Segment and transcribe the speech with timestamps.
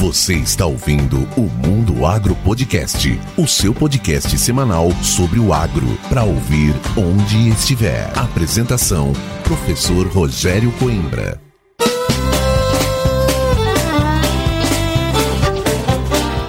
[0.00, 6.24] Você está ouvindo o Mundo Agro Podcast, o seu podcast semanal sobre o agro, para
[6.24, 8.10] ouvir onde estiver.
[8.16, 9.12] Apresentação:
[9.44, 11.38] Professor Rogério Coimbra.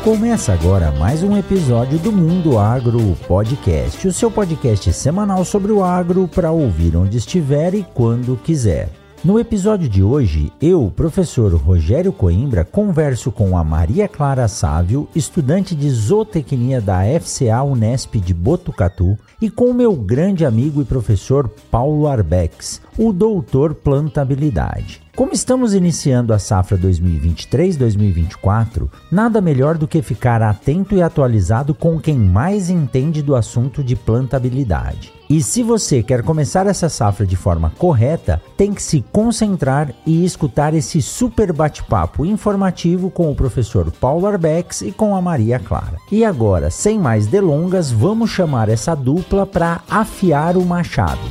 [0.02, 5.84] Começa agora mais um episódio do Mundo Agro Podcast, o seu podcast semanal sobre o
[5.84, 9.01] agro para ouvir onde estiver e quando quiser.
[9.24, 15.76] No episódio de hoje, eu, professor Rogério Coimbra, converso com a Maria Clara Sávio, estudante
[15.76, 21.48] de zootecnia da FCA Unesp de Botucatu, e com o meu grande amigo e professor
[21.70, 25.04] Paulo Arbex, o doutor Plantabilidade.
[25.16, 32.00] Como estamos iniciando a safra 2023-2024, nada melhor do que ficar atento e atualizado com
[32.00, 35.21] quem mais entende do assunto de plantabilidade.
[35.32, 40.26] E se você quer começar essa safra de forma correta, tem que se concentrar e
[40.26, 45.96] escutar esse super bate-papo informativo com o professor Paulo Arbex e com a Maria Clara.
[46.12, 51.22] E agora, sem mais delongas, vamos chamar essa dupla para afiar o machado.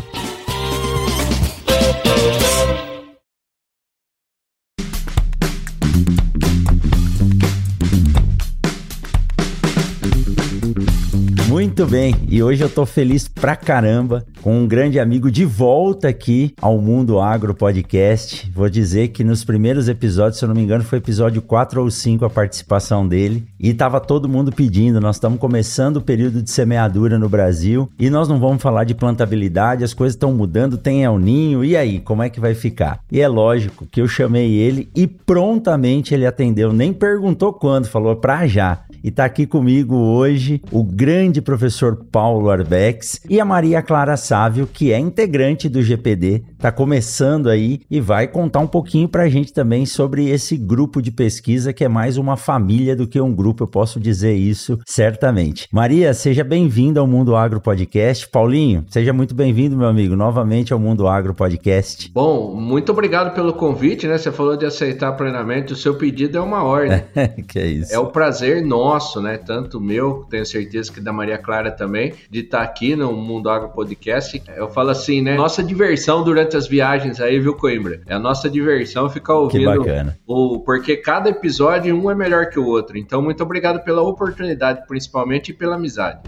[11.60, 16.08] Muito bem, e hoje eu tô feliz pra caramba com um grande amigo de volta
[16.08, 18.50] aqui ao Mundo Agro Podcast.
[18.54, 21.90] Vou dizer que nos primeiros episódios, se eu não me engano, foi episódio 4 ou
[21.90, 25.02] 5 a participação dele, e tava todo mundo pedindo.
[25.02, 28.94] Nós estamos começando o período de semeadura no Brasil e nós não vamos falar de
[28.94, 33.00] plantabilidade, as coisas estão mudando, tem El Ninho, e aí, como é que vai ficar?
[33.12, 38.16] E é lógico que eu chamei ele e prontamente ele atendeu, nem perguntou quando, falou
[38.16, 38.82] pra já.
[39.02, 44.66] E tá aqui comigo hoje o grande professor Paulo Arbex e a Maria Clara Sávio,
[44.66, 49.54] que é integrante do GPD, tá começando aí e vai contar um pouquinho pra gente
[49.54, 53.64] também sobre esse grupo de pesquisa que é mais uma família do que um grupo,
[53.64, 55.66] eu posso dizer isso certamente.
[55.72, 58.28] Maria, seja bem-vinda ao Mundo Agro Podcast.
[58.28, 62.10] Paulinho, seja muito bem-vindo, meu amigo, novamente ao Mundo Agro Podcast.
[62.12, 64.18] Bom, muito obrigado pelo convite, né?
[64.18, 67.02] Você falou de aceitar plenamente, o seu pedido é uma ordem.
[67.48, 67.94] que é isso.
[67.94, 69.38] É o prazer nosso, né?
[69.38, 73.68] Tanto meu, tenho certeza que da Maria Clara também, de estar aqui no Mundo Agro
[73.70, 74.42] Podcast.
[74.56, 75.36] Eu falo assim, né?
[75.36, 78.00] Nossa diversão durante as viagens aí, viu, Coimbra?
[78.06, 79.70] É a nossa diversão ficar ouvindo.
[79.70, 80.18] Que bacana.
[80.26, 82.98] O, porque cada episódio um é melhor que o outro.
[82.98, 86.20] Então, muito obrigado pela oportunidade, principalmente, e pela amizade.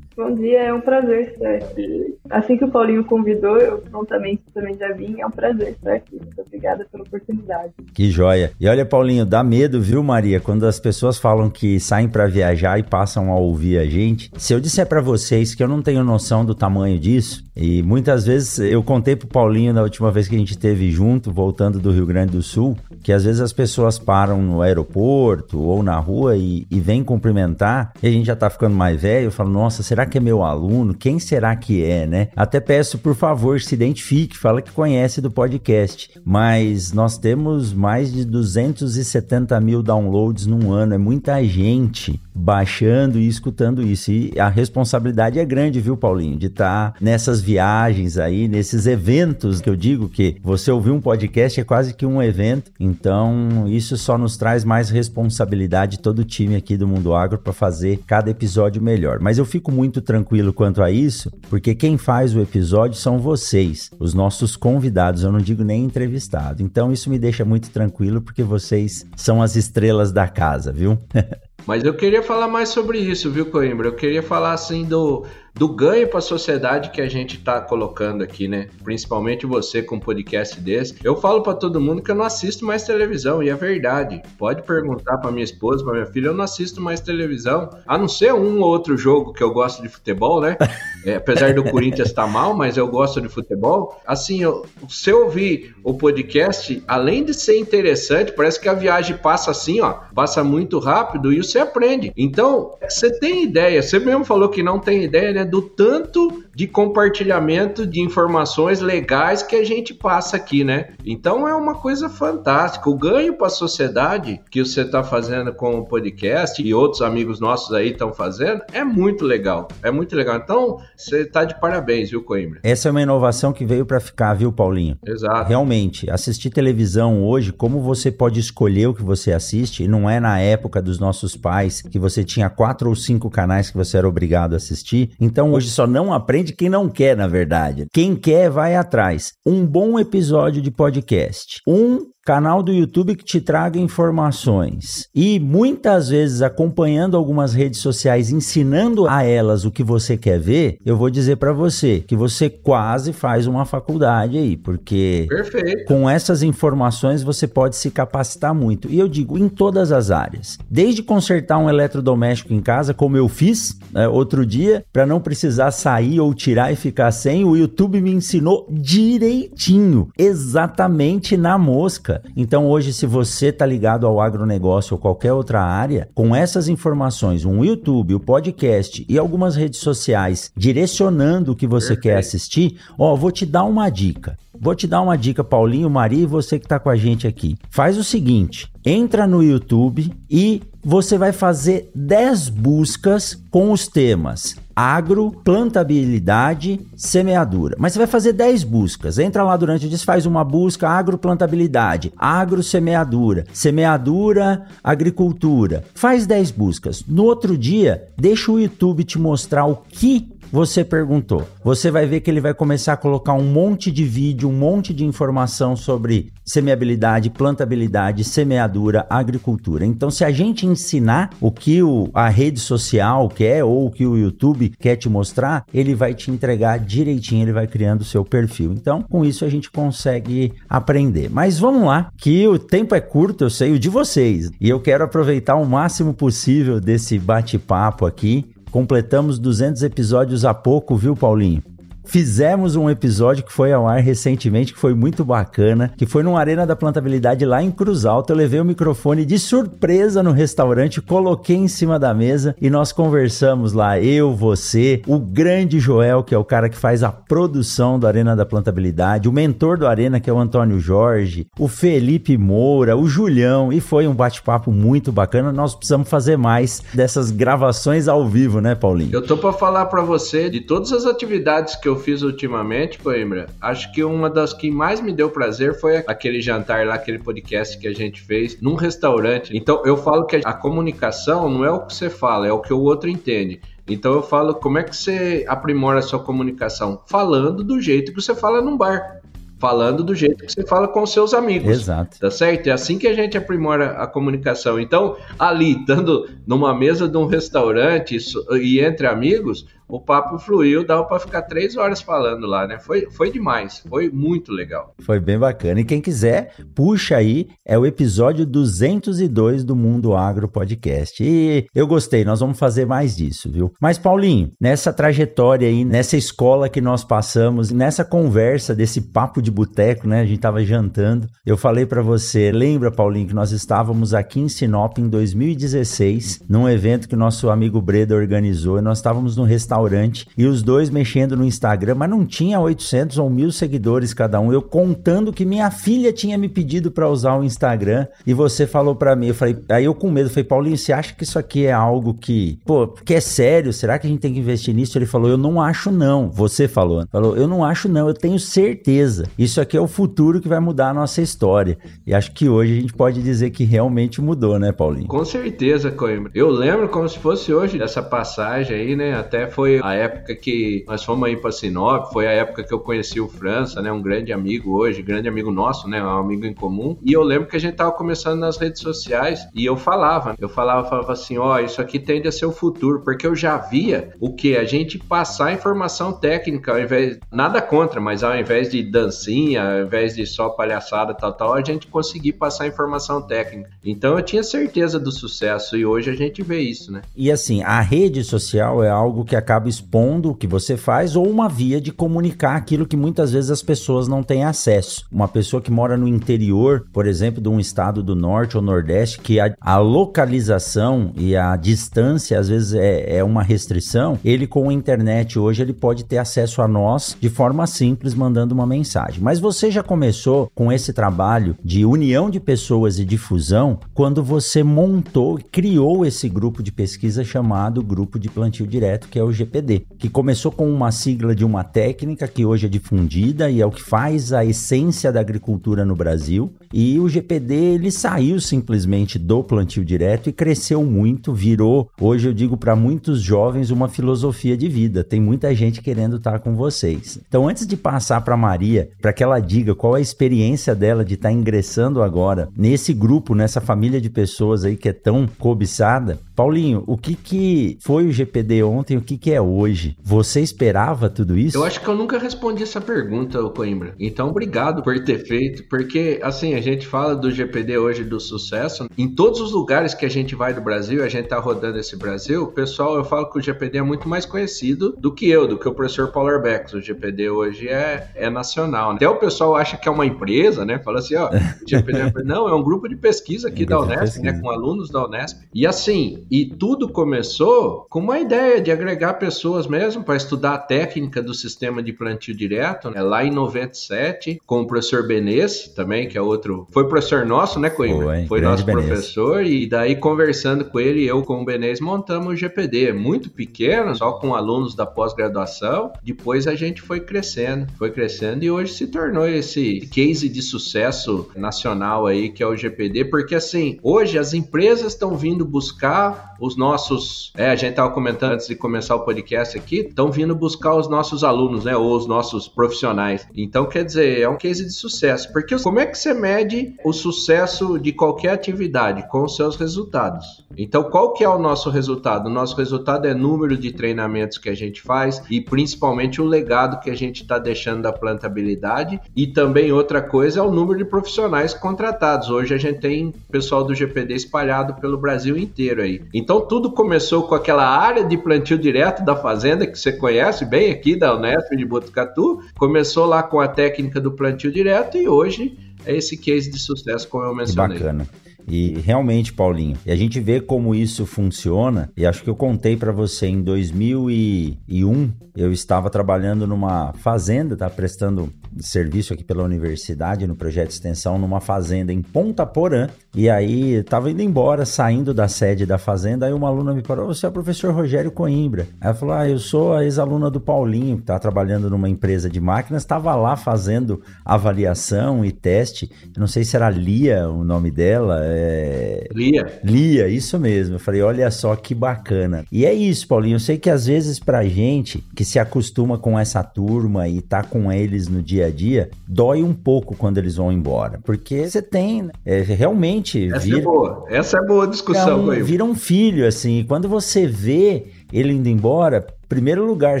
[0.18, 2.18] Bom dia, é um prazer estar aqui.
[2.28, 5.20] Assim que o Paulinho convidou, eu prontamente também já vim.
[5.20, 6.16] É um prazer estar aqui.
[6.16, 7.72] Muito obrigada pela oportunidade.
[7.94, 8.50] Que joia.
[8.58, 12.80] E olha, Paulinho, dá medo, viu, Maria, quando as pessoas falam que saem para viajar
[12.80, 14.28] e passam a ouvir a gente.
[14.36, 18.26] Se eu disser para vocês que eu não tenho noção do tamanho disso, e muitas
[18.26, 21.92] vezes eu contei pro Paulinho na última vez que a gente esteve junto, voltando do
[21.92, 26.36] Rio Grande do Sul, que às vezes as pessoas param no aeroporto ou na rua
[26.36, 29.82] e, e vêm cumprimentar, e a gente já tá ficando mais velho, eu falo, nossa,
[29.82, 30.94] será que é meu aluno?
[30.94, 32.28] Quem será que é, né?
[32.34, 36.10] Até peço, por favor, se identifique, fala que conhece do podcast.
[36.24, 43.26] Mas nós temos mais de 270 mil downloads num ano, é muita gente baixando e
[43.26, 44.10] escutando isso.
[44.10, 46.38] E a responsabilidade é grande, viu, Paulinho?
[46.38, 51.00] De estar tá nessas viagens aí, nesses eventos que eu digo que você ouvir um
[51.00, 52.70] podcast é quase que um evento.
[52.78, 57.52] Então, isso só nos traz mais responsabilidade todo o time aqui do Mundo Agro para
[57.52, 59.18] fazer cada episódio melhor.
[59.20, 63.90] Mas eu fico muito tranquilo quanto a isso, porque quem faz o episódio são vocês,
[63.98, 66.62] os nossos convidados, eu não digo nem entrevistado.
[66.62, 70.98] Então, isso me deixa muito tranquilo porque vocês são as estrelas da casa, viu?
[71.66, 73.88] Mas eu queria falar mais sobre isso, viu, Coimbra?
[73.88, 75.26] Eu queria falar assim do,
[75.58, 78.68] do ganho para a sociedade que a gente está colocando aqui, né?
[78.84, 80.94] Principalmente você com um podcast desse.
[81.02, 84.22] Eu falo para todo mundo que eu não assisto mais televisão e é verdade.
[84.38, 88.06] Pode perguntar para minha esposa, para minha filha, eu não assisto mais televisão, a não
[88.06, 90.56] ser um ou outro jogo que eu gosto de futebol, né?
[91.06, 93.98] É, apesar do Corinthians estar tá mal, mas eu gosto de futebol.
[94.04, 99.16] Assim, eu, se eu ouvir o podcast, além de ser interessante, parece que a viagem
[99.16, 102.12] passa assim, ó, passa muito rápido e você aprende.
[102.16, 105.44] Então, você tem ideia, você mesmo falou que não tem ideia, né?
[105.48, 110.90] Do tanto de compartilhamento de informações legais que a gente passa aqui, né?
[111.04, 112.90] Então é uma coisa fantástica.
[112.90, 117.38] O ganho para a sociedade que você está fazendo com o podcast e outros amigos
[117.38, 119.68] nossos aí estão fazendo é muito legal.
[119.82, 120.36] É muito legal.
[120.36, 122.58] Então você está de parabéns, viu, Coimbra?
[122.62, 124.98] Essa é uma inovação que veio para ficar, viu, Paulinho?
[125.06, 125.48] Exato.
[125.48, 130.18] Realmente, assistir televisão hoje, como você pode escolher o que você assiste, e não é
[130.18, 134.08] na época dos nossos pais que você tinha quatro ou cinco canais que você era
[134.08, 135.10] obrigado a assistir.
[135.20, 137.86] Então hoje só não aprende quem não quer, na verdade.
[137.92, 139.32] Quem quer vai atrás.
[139.46, 141.60] Um bom episódio de podcast.
[141.66, 141.98] Um
[142.28, 149.08] canal do YouTube que te traga informações e muitas vezes acompanhando algumas redes sociais, ensinando
[149.08, 153.14] a elas o que você quer ver, eu vou dizer para você que você quase
[153.14, 155.86] faz uma faculdade aí, porque Perfeito.
[155.86, 158.90] com essas informações você pode se capacitar muito.
[158.90, 163.26] E eu digo em todas as áreas, desde consertar um eletrodoméstico em casa, como eu
[163.26, 168.02] fiz né, outro dia, para não precisar sair ou tirar e ficar sem, o YouTube
[168.02, 172.17] me ensinou direitinho, exatamente na mosca.
[172.36, 177.44] Então hoje, se você tá ligado ao agronegócio ou qualquer outra área, com essas informações,
[177.44, 182.02] um YouTube, o podcast e algumas redes sociais direcionando o que você Perfeito.
[182.02, 184.36] quer assistir, ó, vou te dar uma dica.
[184.60, 187.56] Vou te dar uma dica, Paulinho, Maria e você que está com a gente aqui.
[187.70, 194.56] Faz o seguinte: entra no YouTube e você vai fazer 10 buscas com os temas
[194.78, 197.74] agro, plantabilidade, semeadura.
[197.80, 199.18] Mas você vai fazer 10 buscas.
[199.18, 205.82] Entra lá durante o dia, faz uma busca agro, plantabilidade, agro, semeadura, semeadura, agricultura.
[205.96, 207.04] Faz 10 buscas.
[207.08, 211.46] No outro dia, deixa o YouTube te mostrar o que você perguntou.
[211.62, 214.92] Você vai ver que ele vai começar a colocar um monte de vídeo, um monte
[214.92, 219.84] de informação sobre semeabilidade, plantabilidade, semeadura, agricultura.
[219.84, 224.06] Então, se a gente ensinar o que o, a rede social quer ou o que
[224.06, 228.24] o YouTube quer te mostrar, ele vai te entregar direitinho, ele vai criando o seu
[228.24, 228.72] perfil.
[228.72, 231.28] Então, com isso a gente consegue aprender.
[231.30, 234.80] Mas vamos lá, que o tempo é curto, eu sei o de vocês, e eu
[234.80, 241.62] quero aproveitar o máximo possível desse bate-papo aqui Completamos 200 episódios há pouco, viu, Paulinho?
[242.08, 246.40] Fizemos um episódio que foi ao ar recentemente, que foi muito bacana, que foi numa
[246.40, 248.32] Arena da Plantabilidade lá em Cruz Alta.
[248.32, 252.92] Eu levei o microfone de surpresa no restaurante, coloquei em cima da mesa e nós
[252.92, 257.98] conversamos lá, eu, você, o grande Joel, que é o cara que faz a produção
[257.98, 262.38] do Arena da Plantabilidade, o mentor do Arena, que é o Antônio Jorge, o Felipe
[262.38, 265.52] Moura, o Julião, e foi um bate-papo muito bacana.
[265.52, 269.10] Nós precisamos fazer mais dessas gravações ao vivo, né, Paulinho?
[269.12, 273.46] Eu tô para falar para você de todas as atividades que eu fiz ultimamente, Coimbra,
[273.60, 277.78] acho que uma das que mais me deu prazer foi aquele jantar lá, aquele podcast
[277.78, 279.56] que a gente fez num restaurante.
[279.56, 282.72] Então eu falo que a comunicação não é o que você fala, é o que
[282.72, 283.60] o outro entende.
[283.86, 287.02] Então eu falo, como é que você aprimora a sua comunicação?
[287.06, 289.18] Falando do jeito que você fala num bar
[289.58, 291.68] falando do jeito que você fala com seus amigos.
[291.68, 292.18] Exato.
[292.18, 292.68] Tá certo?
[292.68, 294.78] É assim que a gente aprimora a comunicação.
[294.78, 298.16] Então, ali, estando numa mesa de um restaurante
[298.60, 302.78] e entre amigos, o papo fluiu, dava para ficar três horas falando lá, né?
[302.78, 304.94] Foi, foi demais, foi muito legal.
[305.00, 305.80] Foi bem bacana.
[305.80, 311.24] E quem quiser, puxa aí, é o episódio 202 do Mundo Agro Podcast.
[311.24, 313.72] E eu gostei, nós vamos fazer mais disso, viu?
[313.80, 319.50] Mas, Paulinho, nessa trajetória aí, nessa escola que nós passamos, nessa conversa desse papo de
[319.50, 320.20] boteco, né?
[320.20, 321.26] A gente tava jantando.
[321.46, 326.68] Eu falei para você, lembra, Paulinho, que nós estávamos aqui em Sinop em 2016, num
[326.68, 330.90] evento que nosso amigo Breda organizou, e nós estávamos no restaurante restaurante e os dois
[330.90, 334.52] mexendo no Instagram, mas não tinha 800 ou mil seguidores cada um.
[334.52, 338.94] Eu contando que minha filha tinha me pedido para usar o Instagram e você falou
[338.94, 341.66] para mim, eu falei, aí eu com medo, falei, Paulinho, você acha que isso aqui
[341.66, 343.72] é algo que, pô, que é sério?
[343.72, 344.98] Será que a gente tem que investir nisso?
[344.98, 346.30] Ele falou, eu não acho não.
[346.30, 349.26] Você falou, falou, eu não acho não, eu tenho certeza.
[349.38, 351.78] Isso aqui é o futuro que vai mudar a nossa história.
[352.06, 355.06] E acho que hoje a gente pode dizer que realmente mudou, né, Paulinho?
[355.06, 356.30] Com certeza, Coimbra.
[356.34, 359.14] Eu lembro como se fosse hoje dessa passagem aí, né?
[359.14, 362.72] Até foi foi a época que nós fomos aí para Sinop, foi a época que
[362.72, 363.92] eu conheci o França, né?
[363.92, 366.02] Um grande amigo hoje, grande amigo nosso, né?
[366.02, 366.96] Um amigo em comum.
[367.04, 370.48] E eu lembro que a gente tava começando nas redes sociais e eu falava, eu
[370.48, 373.58] falava, falava assim, ó, oh, isso aqui tende a ser o futuro, porque eu já
[373.58, 378.70] via o que a gente passar informação técnica, ao invés nada contra, mas ao invés
[378.70, 383.70] de dancinha, ao invés de só palhaçada tal tal, a gente conseguir passar informação técnica.
[383.84, 387.02] Então eu tinha certeza do sucesso e hoje a gente vê isso, né?
[387.16, 391.16] E assim, a rede social é algo que acaba acaba expondo o que você faz
[391.16, 395.04] ou uma via de comunicar aquilo que muitas vezes as pessoas não têm acesso.
[395.10, 399.20] Uma pessoa que mora no interior, por exemplo, de um estado do norte ou nordeste,
[399.20, 404.68] que a, a localização e a distância às vezes é, é uma restrição, ele com
[404.68, 409.20] a internet hoje ele pode ter acesso a nós de forma simples mandando uma mensagem.
[409.20, 414.62] Mas você já começou com esse trabalho de união de pessoas e difusão quando você
[414.62, 419.86] montou criou esse grupo de pesquisa chamado Grupo de Plantio Direto, que é o GPD,
[419.98, 423.70] que começou com uma sigla de uma técnica que hoje é difundida e é o
[423.70, 426.52] que faz a essência da agricultura no Brasil.
[426.72, 432.34] E o GPD ele saiu simplesmente do plantio direto e cresceu muito, virou, hoje eu
[432.34, 435.02] digo para muitos jovens, uma filosofia de vida.
[435.02, 437.18] Tem muita gente querendo estar com vocês.
[437.26, 441.04] Então, antes de passar para Maria, para que ela diga qual é a experiência dela
[441.04, 446.18] de estar ingressando agora nesse grupo, nessa família de pessoas aí que é tão cobiçada,
[446.38, 449.96] Paulinho, o que, que foi o GPD ontem, o que, que é hoje?
[450.00, 451.58] Você esperava tudo isso?
[451.58, 453.92] Eu acho que eu nunca respondi essa pergunta, Coimbra.
[453.98, 458.88] Então, obrigado por ter feito, porque assim, a gente fala do GPD hoje do sucesso.
[458.96, 461.96] Em todos os lugares que a gente vai do Brasil, a gente tá rodando esse
[461.96, 465.58] Brasil, pessoal, eu falo que o GPD é muito mais conhecido do que eu, do
[465.58, 466.72] que o professor Paulo Arbex.
[466.72, 468.92] O GPD hoje é, é nacional.
[468.92, 470.78] Até o pessoal acha que é uma empresa, né?
[470.78, 472.12] Fala assim, ó, o GPD é...
[472.22, 474.38] não, é um grupo de pesquisa aqui um da Unesp, né?
[474.40, 475.40] Com alunos da Unesp.
[475.52, 480.58] E assim, e tudo começou com uma ideia de agregar pessoas mesmo para estudar a
[480.58, 483.02] técnica do sistema de plantio direto, né?
[483.02, 486.66] lá em 97, com o professor Benes também, que é outro.
[486.70, 488.06] Foi professor nosso, né, Coimbra?
[488.06, 488.84] Foi, Foi nosso Benes.
[488.84, 492.92] professor, e daí conversando com ele, eu com o Benes montamos o GPD.
[492.92, 495.92] Muito pequeno, só com alunos da pós-graduação.
[496.02, 501.28] Depois a gente foi crescendo, foi crescendo e hoje se tornou esse case de sucesso
[501.36, 506.56] nacional aí, que é o GPD, porque assim, hoje as empresas estão vindo buscar os
[506.56, 507.32] nossos.
[507.36, 510.88] É, a gente estava comentando antes de começar o podcast aqui, estão vindo buscar os
[510.88, 511.76] nossos alunos, né?
[511.76, 513.26] Ou os nossos profissionais.
[513.34, 515.32] Então, quer dizer, é um case de sucesso.
[515.32, 519.08] Porque como é que você mede o sucesso de qualquer atividade?
[519.08, 520.44] Com os seus resultados.
[520.56, 522.26] Então, qual que é o nosso resultado?
[522.26, 526.80] O nosso resultado é número de treinamentos que a gente faz e principalmente o legado
[526.80, 529.00] que a gente está deixando da plantabilidade.
[529.14, 532.30] E também outra coisa é o número de profissionais contratados.
[532.30, 536.02] Hoje a gente tem pessoal do GPD espalhado pelo Brasil inteiro aí.
[536.12, 540.70] Então tudo começou com aquela área de plantio direto da fazenda que você conhece bem
[540.70, 542.40] aqui da Unesp de Botucatu.
[542.56, 547.08] Começou lá com a técnica do plantio direto e hoje é esse case de sucesso
[547.08, 547.76] como eu mencionei.
[547.76, 548.06] Que bacana.
[548.50, 552.78] E realmente, Paulinho, e a gente vê como isso funciona, e acho que eu contei
[552.78, 560.26] para você em 2001, eu estava trabalhando numa fazenda, tá prestando serviço aqui pela universidade
[560.26, 562.88] no projeto de extensão numa fazenda em Ponta Porã.
[563.14, 567.06] E aí estava indo embora, saindo da sede da fazenda, aí uma aluna me parou:
[567.06, 568.62] "Você é o professor Rogério Coimbra?".
[568.80, 572.28] Aí ela falou: "Ah, eu sou a ex-aluna do Paulinho, que tá trabalhando numa empresa
[572.28, 575.90] de máquinas, estava lá fazendo avaliação e teste.
[576.14, 579.08] Eu não sei se era Lia o nome dela, é...
[579.14, 579.60] Lia.
[579.64, 580.76] Lia, isso mesmo.
[580.76, 582.44] Eu falei: "Olha só que bacana".
[582.52, 586.18] E é isso, Paulinho, eu sei que às vezes pra gente que se acostuma com
[586.18, 590.36] essa turma e tá com eles no dia a dia, dói um pouco quando eles
[590.36, 591.00] vão embora.
[591.04, 593.28] Porque você tem, é, realmente.
[593.28, 594.04] Essa vira, é boa.
[594.08, 596.58] Essa é boa discussão, é um, Vira um filho, assim.
[596.60, 600.00] E quando você vê ele indo embora, primeiro lugar,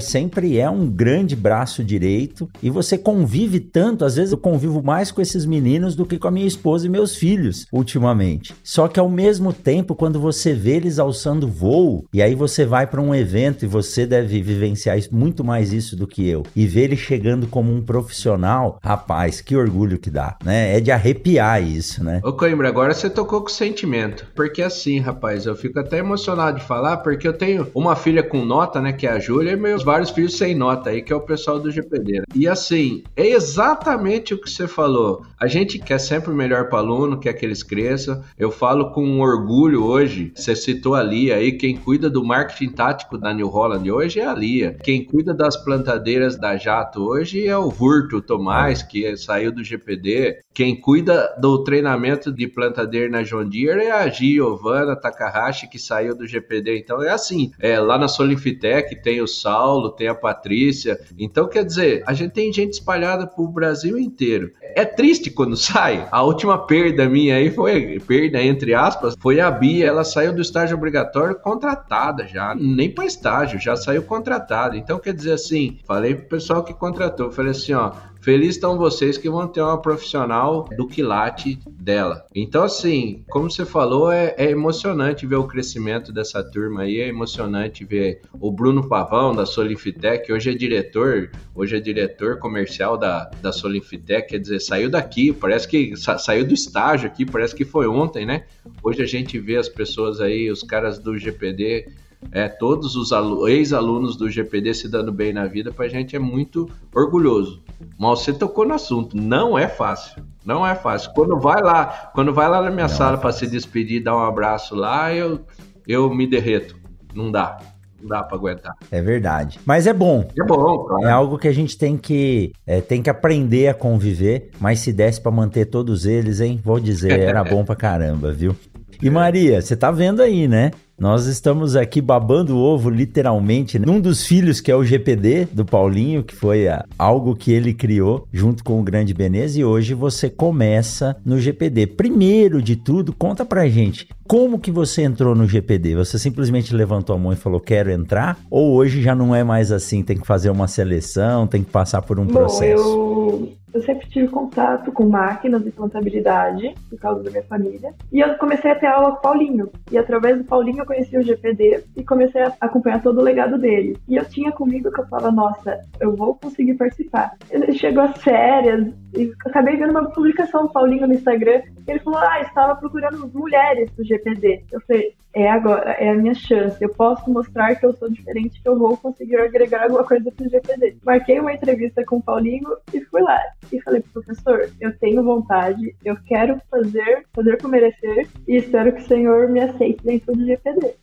[0.00, 5.10] sempre é um grande braço direito e você convive tanto, às vezes eu convivo mais
[5.10, 8.54] com esses meninos do que com a minha esposa e meus filhos ultimamente.
[8.62, 12.86] Só que ao mesmo tempo, quando você vê eles alçando voo e aí você vai
[12.86, 16.84] para um evento e você deve vivenciar muito mais isso do que eu e ver
[16.84, 20.76] ele chegando como um profissional, rapaz, que orgulho que dá, né?
[20.76, 22.20] É de arrepiar isso, né?
[22.24, 26.64] Ô Coimbra, agora você tocou com sentimento, porque assim, rapaz, eu fico até emocionado de
[26.64, 29.82] falar, porque eu tenho uma filha com nota, né, que é a Júlia, e meus
[29.82, 32.20] vários filhos sem nota aí, que é o pessoal do GPD.
[32.20, 32.24] Né?
[32.34, 35.24] E assim, é exatamente o que você falou.
[35.38, 38.22] A gente quer sempre o melhor para aluno, quer que eles cresçam.
[38.38, 43.18] Eu falo com orgulho hoje, você citou a Lia aí, quem cuida do marketing tático
[43.18, 44.76] da New Holland hoje é a Lia.
[44.82, 50.40] Quem cuida das plantadeiras da Jato hoje é o Vurto Tomás, que saiu do GPD.
[50.52, 56.16] Quem cuida do treinamento de plantadeira na John Deere é a Giovana Takahashi, que saiu
[56.16, 56.78] do GPD.
[56.78, 61.00] Então é assim, é, lá na Solifitec tem o Saulo, tem a Patrícia.
[61.18, 64.52] Então, quer dizer, a gente tem gente espalhada pro Brasil inteiro.
[64.60, 66.06] É triste quando sai.
[66.12, 69.86] A última perda minha aí foi, perda entre aspas, foi a Bia.
[69.86, 72.54] Ela saiu do estágio obrigatório contratada já.
[72.54, 74.76] Nem para estágio, já saiu contratada.
[74.76, 77.92] Então, quer dizer assim, falei pro pessoal que contratou, falei assim, ó,
[78.28, 82.26] Feliz estão vocês que vão ter uma profissional do quilate dela.
[82.34, 87.08] Então, assim, como você falou, é, é, emocionante ver o crescimento dessa turma aí, é
[87.08, 93.30] emocionante ver o Bruno Pavão, da Solifitec, hoje é diretor, hoje é diretor comercial da,
[93.40, 97.64] da Solifitec, quer dizer, saiu daqui, parece que sa, saiu do estágio aqui, parece que
[97.64, 98.44] foi ontem, né?
[98.82, 101.88] Hoje a gente vê as pessoas aí, os caras do GPD
[102.32, 103.10] é, todos os
[103.48, 107.62] ex-alunos do GPD se dando bem na vida, para a gente é muito orgulhoso.
[107.98, 110.22] Mas você tocou no assunto, não é fácil.
[110.44, 111.12] Não é fácil.
[111.14, 114.16] Quando vai lá, quando vai lá na minha não sala é para se despedir, dar
[114.16, 115.40] um abraço lá, eu,
[115.86, 116.76] eu me derreto.
[117.14, 117.58] Não dá.
[118.00, 118.74] Não dá pra aguentar.
[118.90, 119.58] É verdade.
[119.66, 120.28] Mas é bom.
[120.38, 121.04] É bom, claro.
[121.04, 124.92] É algo que a gente tem que, é, tem que aprender a conviver, mas se
[124.92, 126.60] desse pra manter todos eles, hein?
[126.64, 128.54] Vou dizer, era bom pra caramba, viu?
[129.00, 130.72] E Maria, você tá vendo aí, né?
[130.98, 135.64] Nós estamos aqui babando o ovo, literalmente, num dos filhos que é o GPD do
[135.64, 139.94] Paulinho, que foi a, algo que ele criou junto com o Grande Benez, e hoje
[139.94, 141.86] você começa no GPD.
[141.86, 145.94] Primeiro de tudo, conta pra gente, como que você entrou no GPD?
[145.94, 148.36] Você simplesmente levantou a mão e falou, quero entrar?
[148.50, 152.02] Ou hoje já não é mais assim, tem que fazer uma seleção, tem que passar
[152.02, 152.82] por um Bom, processo?
[152.82, 157.94] Eu, eu sempre tive contato com máquinas e contabilidade, por causa da minha família.
[158.12, 159.70] E eu comecei a ter aula com o Paulinho.
[159.90, 163.58] E através do Paulinho eu conheci o GPD e comecei a acompanhar todo o legado
[163.58, 163.96] dele.
[164.08, 167.32] E eu tinha comigo que eu falava, nossa, eu vou conseguir participar.
[167.50, 171.62] Ele chegou às férias e acabei vendo uma publicação do Paulinho no Instagram.
[171.90, 174.64] Ele falou, ah, estava procurando mulheres do GPD.
[174.70, 176.76] Eu falei, é agora, é a minha chance.
[176.80, 180.48] Eu posso mostrar que eu sou diferente, que eu vou conseguir agregar alguma coisa pro
[180.48, 180.96] GPD.
[181.04, 183.40] Marquei uma entrevista com o Paulinho e fui lá.
[183.72, 188.92] E falei pro professor, eu tenho vontade, eu quero fazer, fazer por merecer e espero
[188.92, 190.94] que o senhor me aceite dentro do GPD.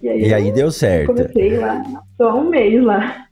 [0.00, 1.08] E aí, e aí deu certo.
[1.08, 1.82] Comecei lá,
[2.16, 3.26] só um mês lá.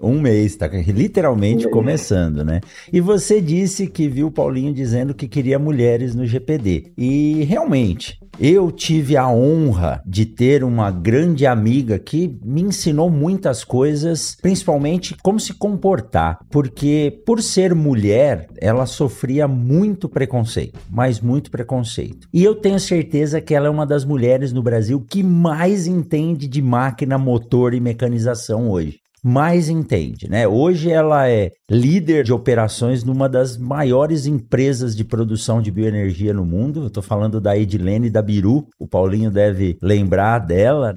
[0.00, 2.60] Um mês, tá literalmente começando, né?
[2.92, 6.92] E você disse que viu o Paulinho dizendo que queria mulheres no GPD.
[6.96, 13.64] E realmente, eu tive a honra de ter uma grande amiga que me ensinou muitas
[13.64, 21.50] coisas, principalmente como se comportar, porque por ser mulher, ela sofria muito preconceito, mas muito
[21.50, 22.28] preconceito.
[22.32, 26.46] E eu tenho certeza que ela é uma das mulheres no Brasil que mais entende
[26.46, 30.46] de máquina, motor e mecanização hoje mais entende, né?
[30.46, 36.44] Hoje ela é líder de operações numa das maiores empresas de produção de bioenergia no
[36.44, 36.84] mundo.
[36.84, 38.68] Eu tô falando da Edilene da Biru.
[38.78, 40.96] O Paulinho deve lembrar dela.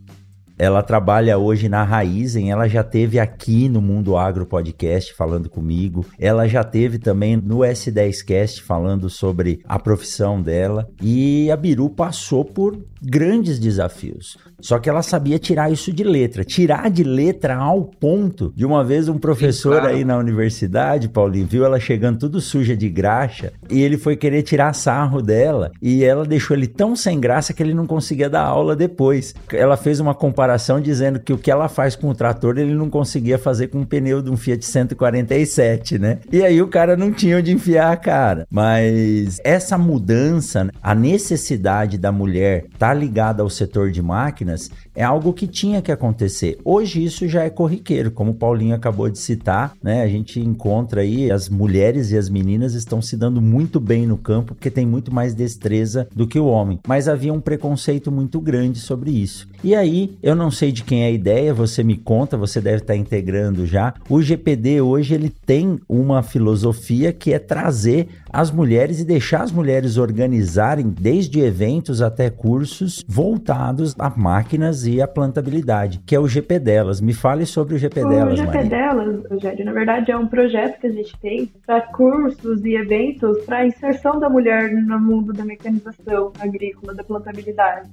[0.60, 6.06] Ela trabalha hoje na Raizen, ela já teve aqui no Mundo Agro Podcast falando comigo.
[6.20, 10.90] Ela já teve também no S10Cast falando sobre a profissão dela.
[11.02, 14.38] E a Biru passou por grandes desafios.
[14.60, 16.44] Só que ela sabia tirar isso de letra.
[16.44, 21.64] Tirar de letra ao ponto de uma vez um professor aí na universidade, Paulinho, viu
[21.64, 26.26] ela chegando tudo suja de graxa e ele foi querer tirar sarro dela e ela
[26.26, 29.34] deixou ele tão sem graça que ele não conseguia dar aula depois.
[29.54, 32.74] Ela fez uma comparação comparação dizendo que o que ela faz com o trator ele
[32.74, 36.20] não conseguia fazer com o pneu de um Fiat 147, né?
[36.32, 38.48] E aí o cara não tinha onde enfiar a cara.
[38.50, 45.04] Mas essa mudança, a necessidade da mulher estar tá ligada ao setor de máquinas é
[45.06, 46.60] algo que tinha que acontecer.
[46.66, 50.04] Hoje isso já é corriqueiro, como o Paulinho acabou de citar, né?
[50.04, 54.18] A gente encontra aí as mulheres e as meninas estão se dando muito bem no
[54.18, 56.82] campo porque tem muito mais destreza do que o homem.
[56.86, 59.48] Mas havia um preconceito muito grande sobre isso.
[59.64, 62.80] E aí, eu não sei de quem é a ideia, você me conta, você deve
[62.80, 63.94] estar integrando já.
[64.10, 69.52] O GPD hoje ele tem uma filosofia que é trazer as mulheres e deixar as
[69.52, 76.28] mulheres organizarem desde eventos até cursos voltados a máquinas e a plantabilidade, que é o
[76.28, 77.02] GP delas.
[77.02, 78.70] Me fale sobre o GP o delas, O GP Maria.
[78.70, 83.44] delas, Rogério, na verdade é um projeto que a gente tem para cursos e eventos
[83.46, 87.90] para inserção da mulher no mundo da mecanização agrícola, da plantabilidade.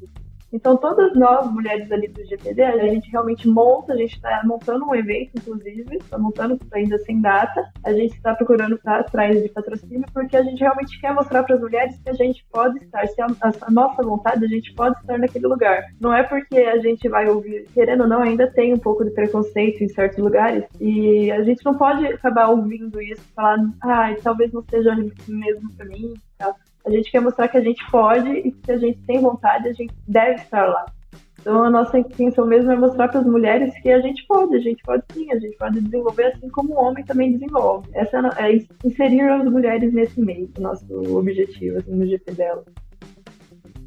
[0.57, 4.87] Então, todas nós, mulheres ali do GPD, a gente realmente monta, a gente está montando
[4.87, 9.51] um evento, inclusive, está montando ainda sem data, a gente está procurando estar atrás de
[9.51, 13.07] patrocínio, porque a gente realmente quer mostrar para as mulheres que a gente pode estar,
[13.07, 15.85] se a, a, nossa vontade, a gente pode estar naquele lugar.
[16.01, 19.11] Não é porque a gente vai ouvir, querendo ou não, ainda tem um pouco de
[19.11, 24.51] preconceito em certos lugares, e a gente não pode acabar ouvindo isso, falar, ah, talvez
[24.55, 24.97] não seja
[25.29, 26.57] mesmo para mim, tal.
[26.87, 29.69] A gente quer mostrar que a gente pode e que se a gente tem vontade,
[29.69, 30.87] a gente deve estar lá.
[31.41, 34.61] Então a nossa intenção mesmo é mostrar para as mulheres que a gente pode, a
[34.61, 37.89] gente pode sim, a gente pode desenvolver assim como o homem também desenvolve.
[37.93, 40.85] Essa é, é inserir as mulheres nesse meio, nosso
[41.17, 42.65] objetivo assim, no GP dela.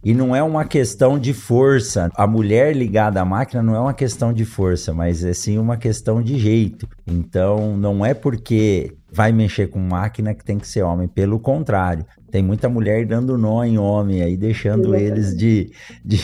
[0.03, 2.09] E não é uma questão de força.
[2.15, 5.75] A mulher ligada à máquina não é uma questão de força, mas é sim uma
[5.75, 6.87] questão de jeito.
[7.05, 11.07] Então, não é porque vai mexer com máquina que tem que ser homem.
[11.07, 15.71] Pelo contrário, tem muita mulher dando nó em homem aí, deixando eles de,
[16.03, 16.19] de,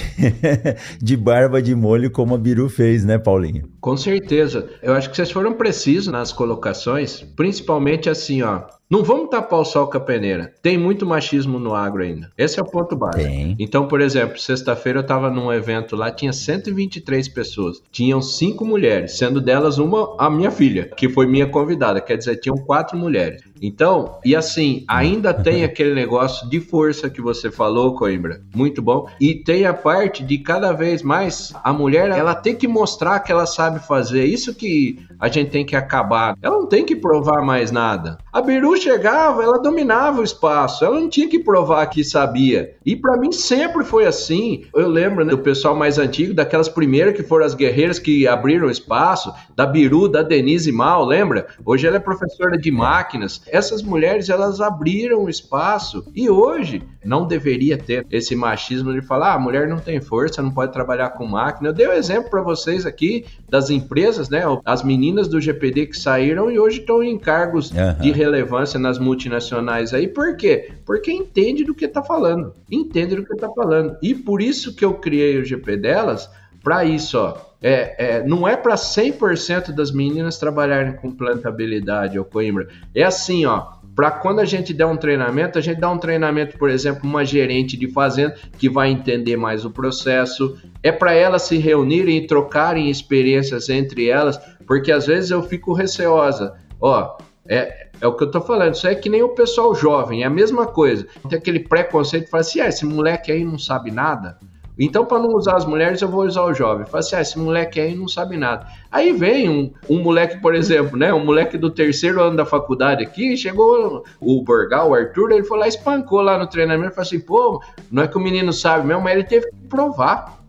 [1.01, 3.74] de barba de molho, como a Biru fez, né, Paulinho?
[3.85, 4.67] Com certeza.
[4.81, 8.63] Eu acho que vocês foram precisos nas colocações, principalmente assim, ó.
[8.87, 10.53] Não vamos tapar o sol com a peneira.
[10.61, 12.31] Tem muito machismo no agro ainda.
[12.37, 13.23] Esse é o ponto básico.
[13.23, 13.55] Tem.
[13.59, 17.81] Então, por exemplo, sexta-feira eu estava num evento lá, tinha 123 pessoas.
[17.91, 21.99] Tinham cinco mulheres, sendo delas uma a minha filha, que foi minha convidada.
[21.99, 23.41] Quer dizer, tinham quatro mulheres.
[23.59, 28.41] Então, e assim, ainda tem aquele negócio de força que você falou, Coimbra.
[28.53, 29.07] Muito bom.
[29.19, 33.31] E tem a parte de cada vez mais a mulher, ela tem que mostrar que
[33.31, 34.25] ela sabe fazer.
[34.25, 36.37] Isso que a gente tem que acabar.
[36.41, 38.17] Ela não tem que provar mais nada.
[38.31, 42.75] A Biru chegava, ela dominava o espaço, ela não tinha que provar que sabia.
[42.85, 44.65] E para mim sempre foi assim.
[44.73, 48.69] Eu lembro né, do pessoal mais antigo, daquelas primeiras que foram as guerreiras que abriram
[48.69, 51.47] espaço, da Biru, da Denise Mal, lembra?
[51.65, 53.41] Hoje ela é professora de máquinas.
[53.47, 59.35] Essas mulheres, elas abriram espaço e hoje não deveria ter esse machismo de falar, ah,
[59.35, 61.69] a mulher não tem força, não pode trabalhar com máquina.
[61.69, 64.43] Eu dei um exemplo para vocês aqui das empresas, né?
[64.63, 68.01] As meninas do GPD que saíram e hoje estão em cargos uhum.
[68.01, 70.07] de relevância nas multinacionais aí.
[70.07, 70.71] Por quê?
[70.85, 72.53] Porque entende do que está falando.
[72.71, 73.97] Entende do que está falando.
[74.01, 76.29] E por isso que eu criei o GP delas,
[76.63, 77.37] para isso, ó.
[77.61, 82.67] É, é, não é para 100% das meninas trabalharem com plantabilidade, ou Coimbra.
[82.93, 86.57] É assim, ó para quando a gente der um treinamento, a gente dá um treinamento,
[86.57, 90.57] por exemplo, uma gerente de fazenda que vai entender mais o processo.
[90.83, 95.73] É para elas se reunirem e trocarem experiências entre elas, porque às vezes eu fico
[95.73, 96.55] receosa.
[96.81, 100.23] Ó, é, é o que eu tô falando, isso é que nem o pessoal jovem,
[100.23, 101.07] é a mesma coisa.
[101.29, 104.37] Tem aquele preconceito, fala assim, ah, esse moleque aí não sabe nada.
[104.77, 106.85] Então, para não usar as mulheres, eu vou usar o jovem.
[106.85, 108.67] Fala assim, ah, esse moleque aí não sabe nada.
[108.91, 111.13] Aí vem um, um moleque, por exemplo, né?
[111.13, 115.59] Um moleque do terceiro ano da faculdade aqui, chegou o Borgal, o Arthur, ele foi
[115.59, 119.01] lá, espancou lá no treinamento, falou assim, pô, não é que o menino sabe mesmo,
[119.01, 120.39] mas ele teve que provar.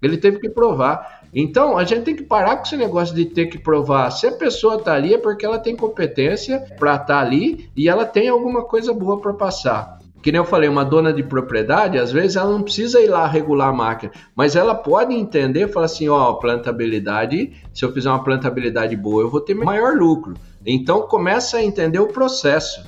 [0.00, 1.22] Ele teve que provar.
[1.34, 4.10] Então, a gente tem que parar com esse negócio de ter que provar.
[4.10, 7.88] Se a pessoa tá ali é porque ela tem competência para estar tá ali e
[7.88, 11.98] ela tem alguma coisa boa para passar que nem eu falei, uma dona de propriedade,
[11.98, 15.84] às vezes ela não precisa ir lá regular a máquina, mas ela pode entender, falar
[15.84, 20.32] assim, ó, plantabilidade, se eu fizer uma plantabilidade boa, eu vou ter maior lucro.
[20.64, 22.86] Então começa a entender o processo.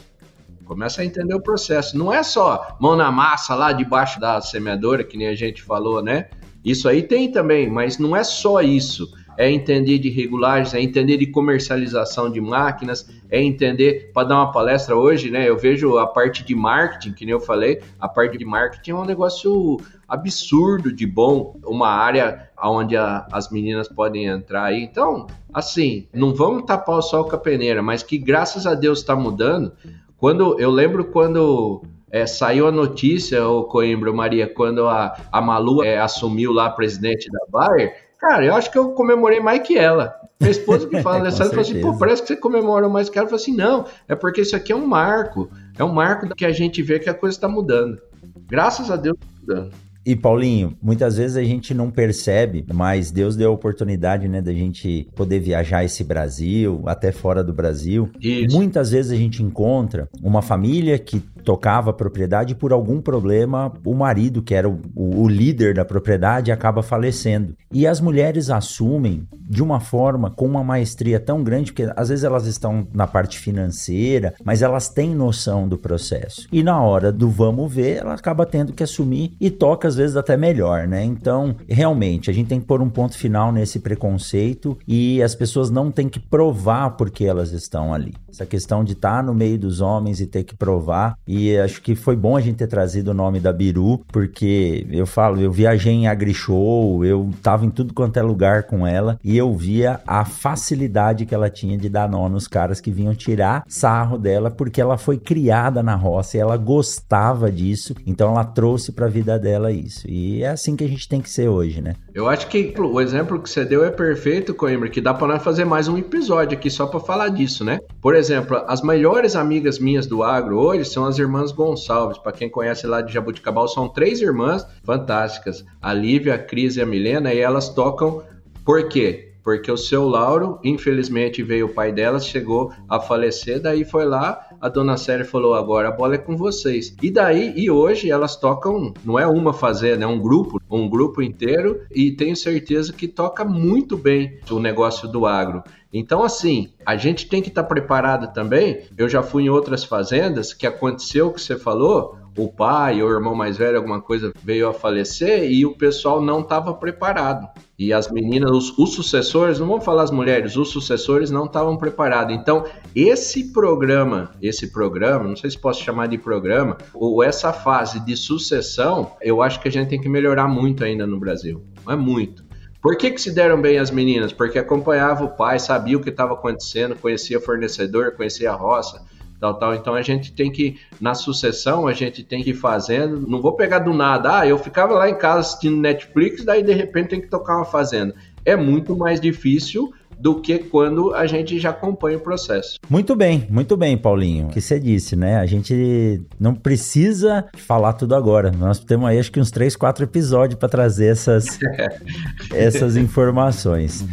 [0.65, 1.99] Começa a entender o processo.
[1.99, 6.03] Não é só mão na massa lá debaixo da semeadora, que nem a gente falou,
[6.03, 6.31] né?
[6.65, 11.17] Isso aí tem também, mas não é só isso é entender de regulagens, é entender
[11.17, 15.49] de comercialização de máquinas, é entender, para dar uma palestra hoje, né?
[15.49, 18.95] Eu vejo a parte de marketing, que nem eu falei, a parte de marketing é
[18.95, 24.83] um negócio absurdo de bom, uma área onde a, as meninas podem entrar aí.
[24.83, 29.01] Então, assim, não vamos tapar o sol com a peneira, mas que graças a Deus
[29.01, 29.73] está mudando.
[30.17, 35.83] Quando eu lembro quando é, saiu a notícia, o Coimbra, Maria, quando a, a Malu
[35.83, 40.21] é, assumiu lá presidente da Bayer, Cara, eu acho que eu comemorei mais que ela.
[40.41, 43.27] Minha esposa que fala, Alessandra falou assim, pô, parece que você comemora mais que ela.
[43.27, 45.49] Eu falei assim, não, é porque isso aqui é um marco.
[45.79, 48.03] É um marco que a gente vê que a coisa está mudando.
[48.49, 49.73] Graças a Deus, está mudando.
[50.07, 54.53] E Paulinho, muitas vezes a gente não percebe, mas Deus deu a oportunidade, né, da
[54.53, 58.09] gente poder viajar esse Brasil, até fora do Brasil.
[58.21, 58.57] Isso.
[58.57, 63.73] Muitas vezes a gente encontra uma família que tocava a propriedade e por algum problema
[63.85, 67.57] o marido, que era o, o, líder da propriedade, acaba falecendo.
[67.73, 72.25] E as mulheres assumem de uma forma, com uma maestria tão grande, porque às vezes
[72.25, 76.49] elas estão na parte financeira, mas elas têm noção do processo.
[76.51, 80.17] E na hora do vamos ver, ela acaba tendo que assumir e toca às vezes
[80.17, 81.03] até melhor, né?
[81.03, 85.71] Então, realmente, a gente tem que pôr um ponto final nesse preconceito e as pessoas
[85.71, 88.15] não têm que provar porque elas estão ali.
[88.37, 91.19] Essa questão de estar no meio dos homens e ter que provar.
[91.27, 95.07] E acho que foi bom a gente ter trazido o nome da Biru, porque eu
[95.07, 99.39] falo, eu viajei em AgriShow, eu tava em tudo quanto é lugar com ela e
[99.39, 103.65] eu via a facilidade que ela tinha de dar nó nos caras que vinham tirar
[103.67, 108.93] sarro dela, porque ela foi criada na roça e ela gostava disso, então ela trouxe
[108.93, 110.07] para a vida dela isso.
[110.07, 111.95] E é assim que a gente tem que ser hoje, né?
[112.15, 115.43] Eu acho que o exemplo que você deu é perfeito, Coimbra, que dá para nós
[115.43, 117.79] fazer mais um episódio aqui só para falar disso, né?
[118.01, 118.26] Por exemplo,
[118.67, 122.19] as melhores amigas minhas do agro hoje são as irmãs Gonçalves.
[122.19, 126.83] Para quem conhece lá de Jabuticabal, são três irmãs fantásticas: a Lívia, a Cris e
[126.83, 128.23] a Milena, e elas tocam
[128.65, 129.27] por quê?
[129.47, 134.45] porque o seu Lauro, infelizmente, veio o pai delas, chegou a falecer, daí foi lá,
[134.61, 136.93] a dona Séria falou, agora a bola é com vocês.
[137.01, 141.23] E daí, e hoje elas tocam, não é uma fazenda, é um grupo, um grupo
[141.23, 145.63] inteiro, e tenho certeza que toca muito bem o negócio do agro.
[145.99, 148.83] Então, assim, a gente tem que estar tá preparado também.
[148.99, 153.09] Eu já fui em outras fazendas que aconteceu o que você falou, o pai ou
[153.09, 157.49] o irmão mais velho, alguma coisa veio a falecer e o pessoal não estava preparado.
[157.79, 161.77] E as meninas, os, os, sucessores, não vamos falar as mulheres, os sucessores não estavam
[161.77, 162.35] preparados.
[162.35, 168.01] Então, esse programa, esse programa, não sei se posso chamar de programa, ou essa fase
[168.01, 171.63] de sucessão, eu acho que a gente tem que melhorar muito ainda no Brasil.
[171.85, 172.46] Não é muito.
[172.81, 174.33] Por que, que se deram bem as meninas?
[174.33, 179.03] Porque acompanhava o pai, sabia o que estava acontecendo, conhecia fornecedor, conhecia a roça,
[179.41, 179.75] tal, tal.
[179.75, 183.27] Então a gente tem que, na sucessão, a gente tem que ir fazendo.
[183.27, 186.73] Não vou pegar do nada, ah, eu ficava lá em casa assistindo Netflix, daí de
[186.73, 188.15] repente tem que tocar uma fazenda.
[188.45, 192.79] É muito mais difícil do que quando a gente já acompanha o processo.
[192.89, 194.47] Muito bem, muito bem, Paulinho.
[194.47, 195.37] O que você disse, né?
[195.39, 198.51] A gente não precisa falar tudo agora.
[198.51, 201.59] Nós temos aí acho que uns 3, 4 episódios para trazer essas,
[202.53, 204.05] essas informações.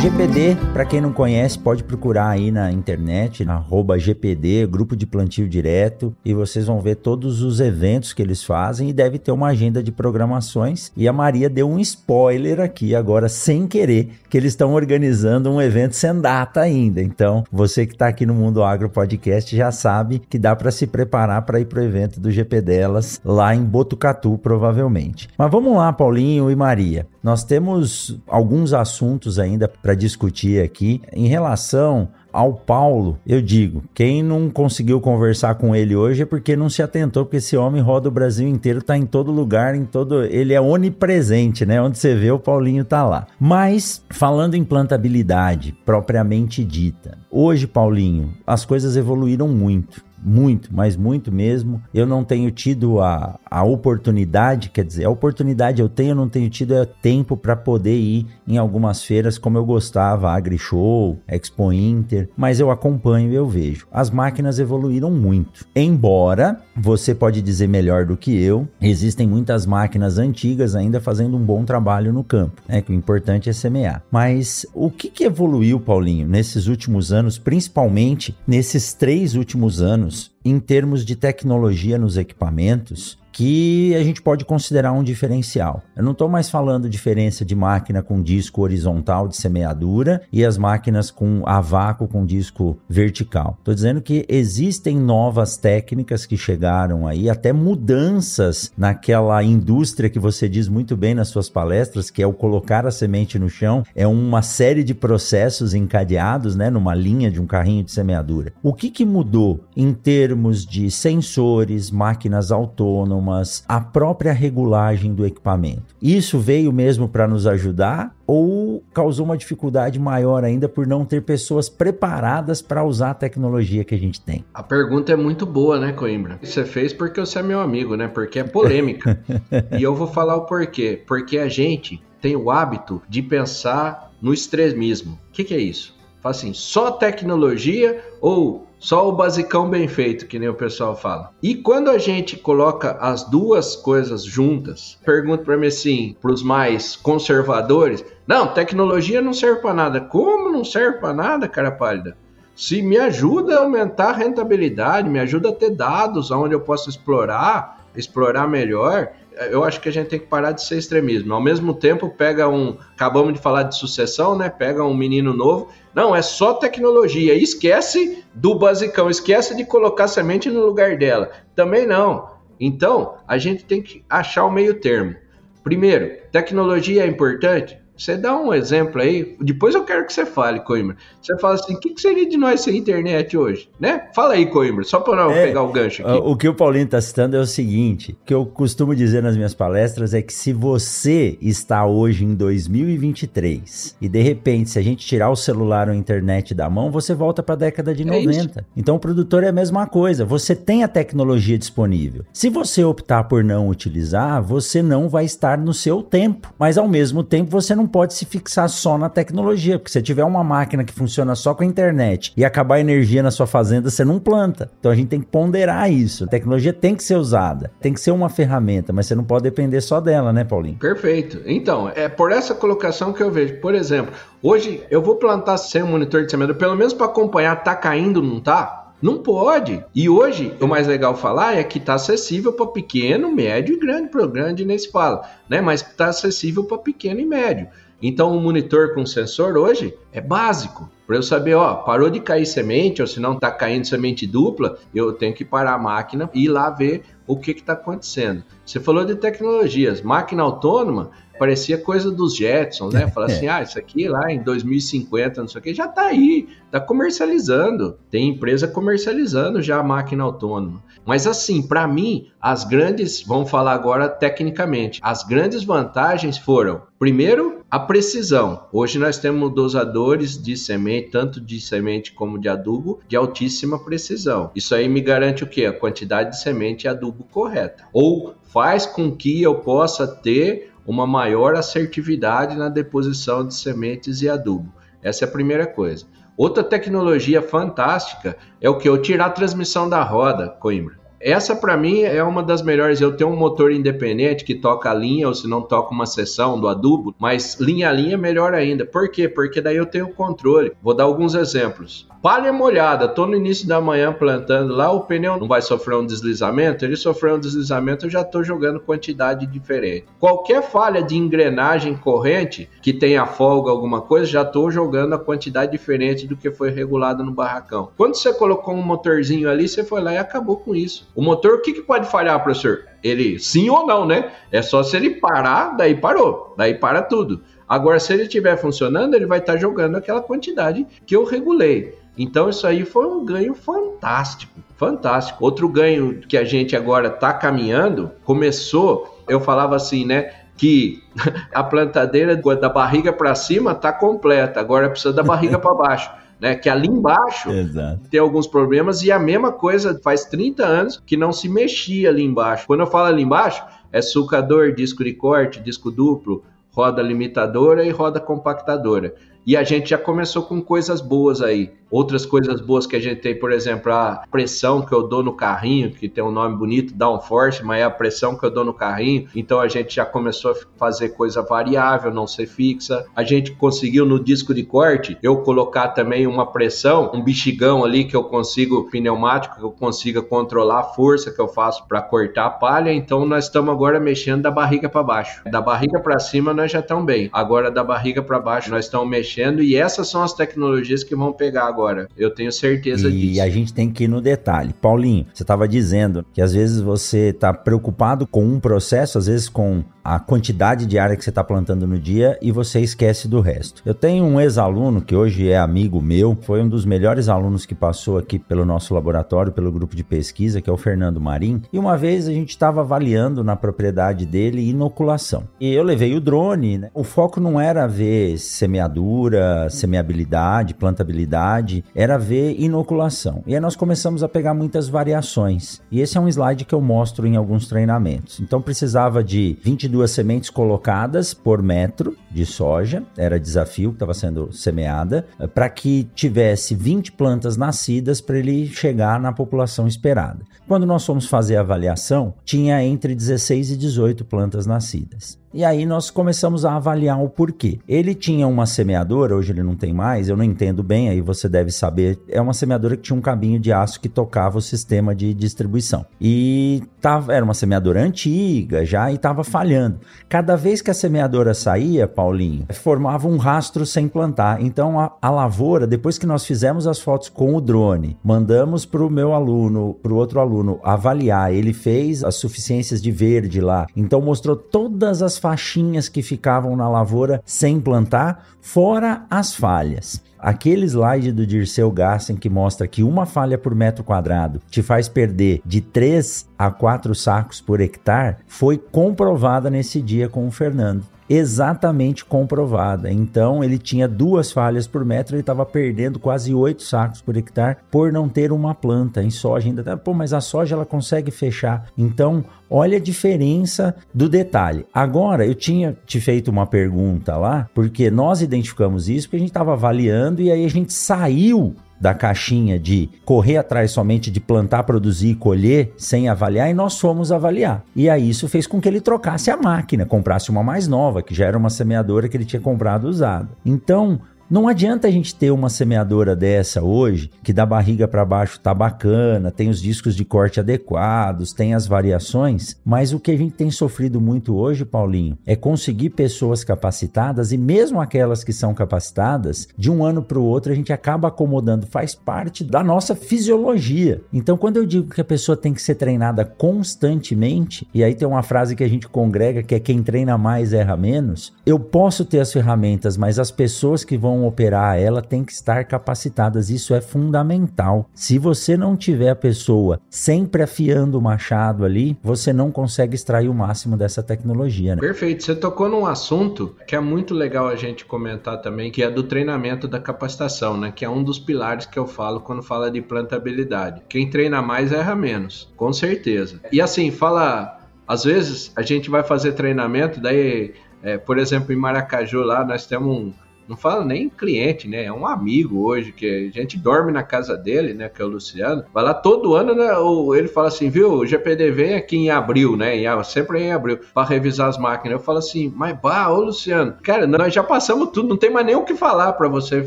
[0.00, 3.64] GPD, para quem não conhece, pode procurar aí na internet, na
[3.98, 8.88] GPD, Grupo de Plantio Direto, e vocês vão ver todos os eventos que eles fazem
[8.88, 10.92] e deve ter uma agenda de programações.
[10.96, 15.60] E a Maria deu um spoiler aqui agora, sem querer, que eles estão organizando um
[15.60, 17.02] evento sem data ainda.
[17.02, 20.86] Então, você que está aqui no Mundo Agro Podcast já sabe que dá para se
[20.86, 25.28] preparar para ir para o evento do GP delas lá em Botucatu, provavelmente.
[25.36, 27.04] Mas vamos lá, Paulinho e Maria.
[27.22, 34.22] Nós temos alguns assuntos ainda para discutir aqui em relação ao Paulo, eu digo, quem
[34.22, 38.08] não conseguiu conversar com ele hoje é porque não se atentou, porque esse homem roda
[38.08, 41.80] o Brasil inteiro, tá em todo lugar, em todo, ele é onipresente, né?
[41.80, 43.26] Onde você vê o Paulinho tá lá.
[43.40, 51.32] Mas falando em plantabilidade propriamente dita, hoje, Paulinho, as coisas evoluíram muito muito, mas muito
[51.32, 51.82] mesmo.
[51.92, 56.28] Eu não tenho tido a, a oportunidade, quer dizer, a oportunidade eu tenho, eu não
[56.28, 61.72] tenho tido é tempo para poder ir em algumas feiras como eu gostava, AgriShow, Expo
[61.72, 63.86] Inter, mas eu acompanho e eu vejo.
[63.92, 65.66] As máquinas evoluíram muito.
[65.74, 71.44] Embora você pode dizer melhor do que eu, existem muitas máquinas antigas ainda fazendo um
[71.44, 72.80] bom trabalho no campo, né?
[72.80, 74.02] Que o importante é semear.
[74.10, 80.07] Mas o que, que evoluiu, Paulinho, nesses últimos anos, principalmente nesses três últimos anos?
[80.08, 85.80] Anos em termos de tecnologia nos equipamentos que a gente pode considerar um diferencial.
[85.96, 90.58] Eu não estou mais falando diferença de máquina com disco horizontal de semeadura e as
[90.58, 93.54] máquinas com a vácuo com disco vertical.
[93.60, 100.48] Estou dizendo que existem novas técnicas que chegaram aí, até mudanças naquela indústria que você
[100.48, 104.04] diz muito bem nas suas palestras, que é o colocar a semente no chão, é
[104.04, 108.52] uma série de processos encadeados, né, numa linha de um carrinho de semeadura.
[108.64, 113.27] O que que mudou em termos de sensores, máquinas autônomas
[113.68, 115.94] a própria regulagem do equipamento.
[116.00, 121.22] Isso veio mesmo para nos ajudar ou causou uma dificuldade maior ainda por não ter
[121.22, 124.44] pessoas preparadas para usar a tecnologia que a gente tem?
[124.52, 126.38] A pergunta é muito boa, né, Coimbra?
[126.42, 128.06] Você fez porque você é meu amigo, né?
[128.06, 129.18] Porque é polêmica.
[129.78, 131.02] e eu vou falar o porquê.
[131.06, 135.18] Porque a gente tem o hábito de pensar no extremismo.
[135.28, 135.96] O que, que é isso?
[136.20, 141.32] Fala assim, só tecnologia ou só o basicão bem feito, que nem o pessoal fala.
[141.42, 146.42] E quando a gente coloca as duas coisas juntas, pergunto para mim assim, para os
[146.42, 150.00] mais conservadores, não, tecnologia não serve para nada.
[150.00, 152.16] Como não serve para nada, cara pálida?
[152.54, 156.90] Se me ajuda a aumentar a rentabilidade, me ajuda a ter dados onde eu posso
[156.90, 159.12] explorar, explorar melhor,
[159.50, 161.32] eu acho que a gente tem que parar de ser extremismo.
[161.32, 162.76] Ao mesmo tempo, pega um.
[162.92, 164.48] Acabamos de falar de sucessão, né?
[164.48, 165.68] Pega um menino novo.
[165.94, 167.34] Não, é só tecnologia.
[167.34, 171.30] Esquece do basicão, esquece de colocar semente no lugar dela.
[171.54, 172.30] Também não.
[172.60, 175.14] Então, a gente tem que achar o meio termo.
[175.62, 177.78] Primeiro, tecnologia é importante?
[177.98, 180.96] Você dá um exemplo aí, depois eu quero que você fale, Coimbra.
[181.20, 184.08] Você fala assim, o que, que, seria de nós sem internet hoje, né?
[184.14, 186.20] Fala aí, Coimbra, só para não é, pegar o gancho aqui.
[186.24, 189.52] O que o Paulinho está citando é o seguinte, que eu costumo dizer nas minhas
[189.52, 195.04] palestras é que se você está hoje em 2023 e de repente, se a gente
[195.04, 198.60] tirar o celular ou a internet da mão, você volta para a década de 90.
[198.60, 202.24] É então o produtor é a mesma coisa, você tem a tecnologia disponível.
[202.32, 206.86] Se você optar por não utilizar, você não vai estar no seu tempo, mas ao
[206.86, 210.84] mesmo tempo você não pode se fixar só na tecnologia, porque se tiver uma máquina
[210.84, 214.18] que funciona só com a internet e acabar a energia na sua fazenda, você não
[214.18, 214.70] planta.
[214.78, 216.24] Então a gente tem que ponderar isso.
[216.24, 219.44] A tecnologia tem que ser usada, tem que ser uma ferramenta, mas você não pode
[219.44, 220.78] depender só dela, né, Paulinho?
[220.78, 221.40] Perfeito.
[221.46, 223.60] Então, é por essa colocação que eu vejo.
[223.60, 227.74] Por exemplo, hoje eu vou plantar sem monitor de semeadura, pelo menos para acompanhar, tá
[227.74, 228.77] caindo, não tá?
[229.00, 229.84] Não pode.
[229.94, 234.08] E hoje, o mais legal falar é que está acessível para pequeno, médio e grande.
[234.08, 235.60] Para grande nem se fala, né?
[235.60, 237.68] Mas está acessível para pequeno e médio.
[238.00, 240.88] Então, o monitor com sensor hoje é básico.
[241.06, 244.78] Para eu saber, ó, parou de cair semente, ou se não está caindo semente dupla,
[244.94, 248.44] eu tenho que parar a máquina e ir lá ver o que está acontecendo.
[248.64, 253.08] Você falou de tecnologias, máquina autônoma, parecia coisa dos Jetsons, né?
[253.14, 256.48] Fala assim, ah, isso aqui lá em 2050, não sei o que, já tá aí,
[256.70, 257.98] tá comercializando.
[258.10, 260.82] Tem empresa comercializando já a máquina autônoma.
[261.04, 267.62] Mas assim, para mim, as grandes, vamos falar agora tecnicamente, as grandes vantagens foram, primeiro,
[267.70, 268.66] a precisão.
[268.72, 274.50] Hoje nós temos dosadores de semente, tanto de semente como de adubo, de altíssima precisão.
[274.54, 275.66] Isso aí me garante o quê?
[275.66, 277.84] A quantidade de semente e adubo correta.
[277.92, 284.28] Ou faz com que eu possa ter uma maior assertividade na deposição de sementes e
[284.28, 284.72] adubo.
[285.02, 286.06] Essa é a primeira coisa.
[286.34, 290.98] Outra tecnologia fantástica é o que eu tirar a transmissão da roda, Coimbra.
[291.20, 293.00] Essa para mim é uma das melhores.
[293.00, 296.60] Eu tenho um motor independente que toca a linha ou se não toca uma seção
[296.60, 298.86] do adubo, mas linha a linha é melhor ainda.
[298.86, 299.28] Por quê?
[299.28, 300.72] Porque daí eu tenho controle.
[300.82, 302.08] Vou dar alguns exemplos.
[302.20, 306.04] Palha molhada, tô no início da manhã plantando lá, o pneu não vai sofrer um
[306.04, 310.06] deslizamento, ele sofreu um deslizamento, eu já tô jogando quantidade diferente.
[310.18, 315.70] Qualquer falha de engrenagem corrente que tenha folga alguma coisa, já tô jogando a quantidade
[315.70, 317.90] diferente do que foi regulado no barracão.
[317.96, 321.07] Quando você colocou um motorzinho ali, você foi lá e acabou com isso.
[321.18, 322.84] O motor, o que, que pode falhar, professor?
[323.02, 324.30] Ele sim ou não, né?
[324.52, 327.42] É só se ele parar, daí parou, daí para tudo.
[327.68, 331.92] Agora, se ele estiver funcionando, ele vai estar tá jogando aquela quantidade que eu regulei.
[332.16, 335.44] Então isso aí foi um ganho fantástico, fantástico.
[335.44, 340.32] Outro ganho que a gente agora está caminhando, começou, eu falava assim, né?
[340.56, 341.02] Que
[341.52, 346.12] a plantadeira da barriga para cima está completa, agora precisa da barriga para baixo.
[346.40, 348.00] Né, que ali embaixo Exato.
[348.08, 352.22] tem alguns problemas e a mesma coisa faz 30 anos que não se mexia ali
[352.22, 352.64] embaixo.
[352.66, 357.90] Quando eu falo ali embaixo, é sulcador, disco de corte, disco duplo, roda limitadora e
[357.90, 359.14] roda compactadora.
[359.48, 361.70] E a gente já começou com coisas boas aí.
[361.90, 365.32] Outras coisas boas que a gente tem, por exemplo, a pressão que eu dou no
[365.32, 368.74] carrinho, que tem um nome bonito, downforce, mas é a pressão que eu dou no
[368.74, 369.26] carrinho.
[369.34, 373.06] Então a gente já começou a fazer coisa variável, não ser fixa.
[373.16, 378.04] A gente conseguiu no disco de corte eu colocar também uma pressão, um bexigão ali
[378.04, 382.44] que eu consigo pneumático, que eu consiga controlar a força que eu faço para cortar
[382.44, 382.92] a palha.
[382.92, 385.40] Então nós estamos agora mexendo da barriga para baixo.
[385.50, 387.30] Da barriga para cima nós já estamos bem.
[387.32, 391.32] Agora da barriga para baixo nós estamos mexendo e essas são as tecnologias que vão
[391.32, 392.08] pegar agora agora.
[392.16, 393.34] Eu tenho certeza e disso.
[393.34, 394.72] E a gente tem que ir no detalhe.
[394.72, 399.48] Paulinho, você estava dizendo que às vezes você está preocupado com um processo, às vezes
[399.48, 403.42] com a quantidade de área que você está plantando no dia e você esquece do
[403.42, 403.82] resto.
[403.84, 407.74] Eu tenho um ex-aluno que hoje é amigo meu, foi um dos melhores alunos que
[407.74, 411.60] passou aqui pelo nosso laboratório, pelo grupo de pesquisa, que é o Fernando Marim.
[411.70, 415.44] E uma vez a gente estava avaliando na propriedade dele inoculação.
[415.60, 416.90] E eu levei o drone, né?
[416.94, 419.27] O foco não era ver semeadura,
[419.70, 423.42] semeabilidade, plantabilidade, era ver inoculação.
[423.46, 425.82] E aí nós começamos a pegar muitas variações.
[425.90, 428.40] E esse é um slide que eu mostro em alguns treinamentos.
[428.40, 434.14] Então precisava de 22 duas sementes colocadas por metro de soja, era desafio que estava
[434.14, 440.44] sendo semeada, eh, para que tivesse 20 plantas nascidas para ele chegar na população esperada.
[440.68, 445.36] Quando nós fomos fazer a avaliação, tinha entre 16 e 18 plantas nascidas.
[445.52, 447.78] E aí nós começamos a avaliar o porquê.
[447.88, 451.48] Ele tinha uma semeadora, hoje ele não tem mais, eu não entendo bem, aí você
[451.48, 452.18] deve saber.
[452.28, 456.04] É uma semeadora que tinha um cabinho de aço que tocava o sistema de distribuição.
[456.20, 460.00] E tava, era uma semeadora antiga já e estava falhando.
[460.28, 464.60] Cada vez que a semeadora saía, Paulinho, formava um rastro sem plantar.
[464.60, 469.02] Então a, a lavoura, depois que nós fizemos as fotos com o drone, mandamos para
[469.02, 471.54] o meu aluno, para o outro aluno avaliar.
[471.54, 476.86] Ele fez as suficiências de verde lá, então mostrou todas as faixinhas que ficavam na
[476.90, 480.22] lavoura sem plantar, fora as falhas.
[480.38, 485.08] Aquele slide do Dirceu Gassen que mostra que uma falha por metro quadrado te faz
[485.08, 491.02] perder de 3 a 4 sacos por hectare foi comprovada nesse dia com o Fernando
[491.28, 493.10] exatamente comprovada.
[493.10, 497.76] Então ele tinha duas falhas por metro, ele estava perdendo quase oito sacos por hectare
[497.90, 499.96] por não ter uma planta em soja ainda.
[499.96, 501.86] Pô, mas a soja ela consegue fechar.
[501.96, 504.86] Então olha a diferença do detalhe.
[504.92, 509.50] Agora eu tinha te feito uma pergunta lá, porque nós identificamos isso, porque a gente
[509.50, 514.84] estava avaliando e aí a gente saiu da caixinha de correr atrás somente de plantar,
[514.84, 517.84] produzir e colher sem avaliar, e nós fomos avaliar.
[517.94, 521.34] E aí isso fez com que ele trocasse a máquina, comprasse uma mais nova, que
[521.34, 523.48] já era uma semeadora que ele tinha comprado usada.
[523.64, 524.20] Então,
[524.50, 528.74] não adianta a gente ter uma semeadora dessa hoje, que da barriga para baixo tá
[528.74, 533.54] bacana, tem os discos de corte adequados, tem as variações, mas o que a gente
[533.54, 539.68] tem sofrido muito hoje, Paulinho, é conseguir pessoas capacitadas e mesmo aquelas que são capacitadas,
[539.76, 544.22] de um ano para o outro a gente acaba acomodando, faz parte da nonossa fisiologia.
[544.32, 548.26] Então, quando eu digo que a pessoa tem que ser treinada constantemente, e aí tem
[548.26, 552.24] uma frase que a gente congrega que é quem treina mais erra menos, eu posso
[552.24, 556.70] ter as ferramentas, mas as pessoas que vão operar ela têm que estar capacitadas.
[556.70, 558.08] Isso é fundamental.
[558.14, 563.48] Se você não tiver a pessoa sempre afiando o machado ali, você não consegue extrair
[563.48, 564.94] o máximo dessa tecnologia.
[564.94, 565.00] Né?
[565.00, 565.42] Perfeito.
[565.42, 569.22] Você tocou num assunto que é muito legal a gente comentar também, que é do
[569.22, 570.92] treinamento da capacitação, né?
[570.94, 574.02] Que é um dos pilares que eu falo quando fala de plantabilidade.
[574.08, 576.60] Quem treina mais erra menos, com certeza.
[576.72, 577.76] E assim, fala.
[578.06, 580.72] Às vezes a gente vai fazer treinamento, daí,
[581.02, 583.32] é, por exemplo, em Maracaju lá nós temos um,
[583.68, 585.04] não fala nem cliente, né?
[585.04, 588.08] É um amigo hoje, que a gente dorme na casa dele, né?
[588.08, 588.84] Que é o Luciano.
[588.92, 589.88] Vai lá todo ano, né?
[590.36, 591.12] Ele fala assim, viu?
[591.12, 592.96] O GPD vem aqui em abril, né?
[592.96, 595.18] Em, sempre em abril, para revisar as máquinas.
[595.18, 598.64] Eu falo assim, mas bah, ô Luciano, cara, nós já passamos tudo, não tem mais
[598.64, 599.76] nem o que falar para você.
[599.76, 599.86] Ele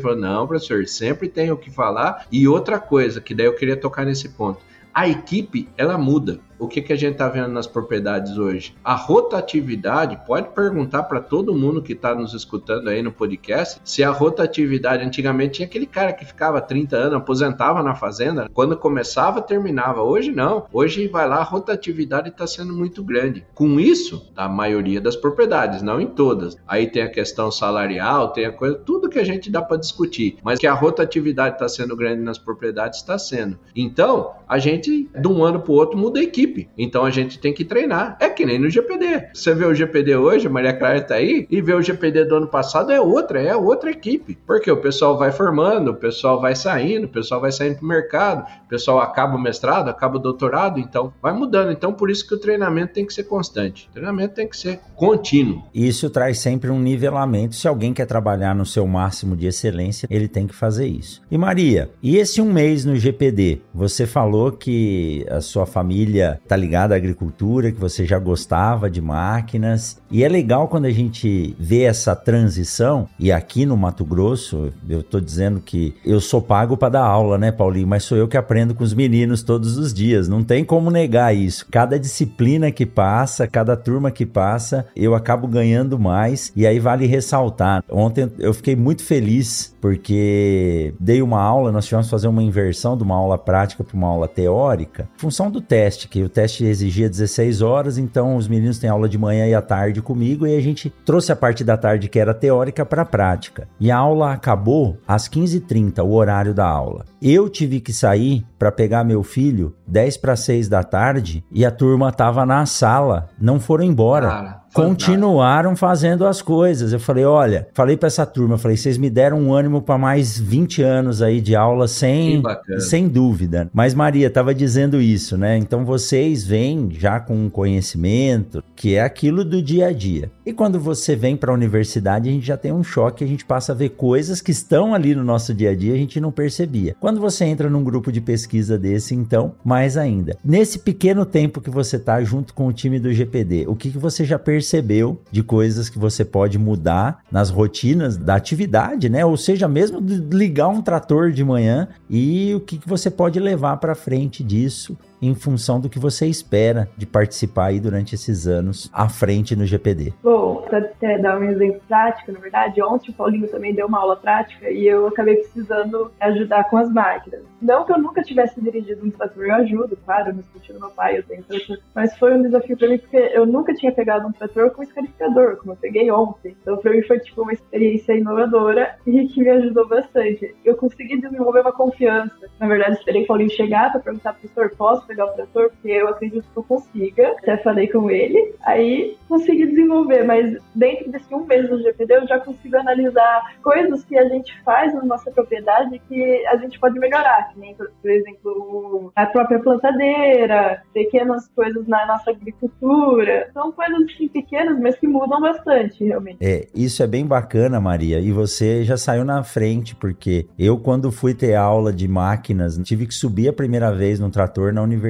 [0.00, 2.26] falou, não, professor, sempre tem o que falar.
[2.30, 4.60] E outra coisa, que daí eu queria tocar nesse ponto.
[4.94, 8.72] A equipe, ela muda o que, que a gente está vendo nas propriedades hoje?
[8.84, 14.04] A rotatividade, pode perguntar para todo mundo que está nos escutando aí no podcast, se
[14.04, 19.42] a rotatividade, antigamente tinha aquele cara que ficava 30 anos, aposentava na fazenda, quando começava,
[19.42, 20.02] terminava.
[20.02, 20.66] Hoje não.
[20.72, 23.44] Hoje vai lá, a rotatividade está sendo muito grande.
[23.54, 26.56] Com isso, a maioria das propriedades, não em todas.
[26.66, 30.36] Aí tem a questão salarial, tem a coisa, tudo que a gente dá para discutir,
[30.44, 33.58] mas que a rotatividade está sendo grande nas propriedades, está sendo.
[33.74, 36.68] Então, a gente, de um ano para o outro, muda a equipe equipe.
[36.76, 38.16] Então a gente tem que treinar.
[38.20, 39.30] É que nem no GPD.
[39.32, 42.48] Você vê o GPD hoje, Maria Clara tá aí, e vê o GPD do ano
[42.48, 44.38] passado, é outra, é outra equipe.
[44.46, 48.44] Porque o pessoal vai formando, o pessoal vai saindo, o pessoal vai saindo pro mercado,
[48.64, 51.72] o pessoal acaba o mestrado, acaba o doutorado, então vai mudando.
[51.72, 53.88] Então por isso que o treinamento tem que ser constante.
[53.90, 55.62] O treinamento tem que ser contínuo.
[55.74, 57.54] Isso traz sempre um nivelamento.
[57.54, 61.22] Se alguém quer trabalhar no seu máximo de excelência, ele tem que fazer isso.
[61.30, 63.60] E Maria, e esse um mês no GPD?
[63.74, 69.00] Você falou que a sua família tá ligado à agricultura, que você já gostava de
[69.00, 70.00] máquinas.
[70.10, 75.02] E é legal quando a gente vê essa transição, e aqui no Mato Grosso, eu
[75.02, 77.86] tô dizendo que eu sou pago para dar aula, né, Paulinho?
[77.86, 81.34] Mas sou eu que aprendo com os meninos todos os dias, não tem como negar
[81.34, 81.66] isso.
[81.70, 87.06] Cada disciplina que passa, cada turma que passa, eu acabo ganhando mais, e aí vale
[87.06, 87.82] ressaltar.
[87.90, 92.96] Ontem eu fiquei muito feliz porque dei uma aula, nós tivemos que fazer uma inversão
[92.96, 97.08] de uma aula prática para uma aula teórica, função do teste, que o teste exigia
[97.08, 100.60] 16 horas, então os meninos têm aula de manhã e à tarde comigo e a
[100.60, 103.68] gente trouxe a parte da tarde que era teórica para a prática.
[103.78, 107.04] E a aula acabou às 15h30, o horário da aula.
[107.20, 111.70] Eu tive que sair para pegar meu filho 10 para 6 da tarde e a
[111.70, 114.28] turma tava na sala, não foram embora.
[114.28, 116.92] Cara continuaram fazendo as coisas.
[116.92, 120.38] Eu falei, olha, falei para essa turma, falei, vocês me deram um ânimo para mais
[120.38, 122.42] 20 anos aí de aula sem,
[122.78, 123.68] sem dúvida.
[123.72, 125.56] Mas Maria estava dizendo isso, né?
[125.58, 130.30] Então vocês vêm já com um conhecimento que é aquilo do dia a dia.
[130.44, 133.44] E quando você vem para a universidade, a gente já tem um choque, a gente
[133.44, 136.32] passa a ver coisas que estão ali no nosso dia a dia, a gente não
[136.32, 136.96] percebia.
[136.98, 140.36] Quando você entra num grupo de pesquisa desse, então, mais ainda.
[140.44, 143.98] Nesse pequeno tempo que você tá junto com o time do GPD, o que, que
[143.98, 149.26] você já percebeu percebeu de coisas que você pode mudar nas rotinas da atividade, né?
[149.26, 153.78] Ou seja, mesmo ligar um trator de manhã e o que, que você pode levar
[153.78, 158.90] para frente disso em função do que você espera de participar aí durante esses anos
[158.92, 160.12] à frente no GPD.
[160.22, 164.16] Bom, para dar um exemplo prático, na verdade, ontem o Paulinho também deu uma aula
[164.16, 167.42] prática e eu acabei precisando ajudar com as máquinas.
[167.60, 171.18] Não que eu nunca tivesse dirigido um trator, eu ajudo, claro, me sentindo meu pai,
[171.18, 174.32] eu tenho trator, mas foi um desafio para mim porque eu nunca tinha pegado um
[174.32, 176.56] trator com escarificador, como eu peguei ontem.
[176.60, 180.54] Então para mim foi tipo uma experiência inovadora e que me ajudou bastante.
[180.64, 182.34] Eu consegui desenvolver uma confiança.
[182.58, 185.70] Na verdade, esperei o Paulinho chegar para perguntar, professor, posso pegar o trator?
[185.70, 187.28] Porque eu acredito que eu consiga.
[187.38, 188.54] Até falei com ele.
[188.62, 194.04] Aí consegui desenvolver, mas dentro desse um mês do GPD eu já consigo analisar coisas
[194.04, 198.10] que a gente faz na nossa propriedade que a gente pode melhorar, que nem, por
[198.10, 203.48] exemplo, a própria plantadeira, pequenas coisas na nossa agricultura.
[203.52, 206.38] São coisas assim, pequenas, mas que mudam bastante, realmente.
[206.40, 211.10] É, isso é bem bacana, Maria, e você já saiu na frente, porque eu, quando
[211.10, 215.01] fui ter aula de máquinas, tive que subir a primeira vez no trator na universidade.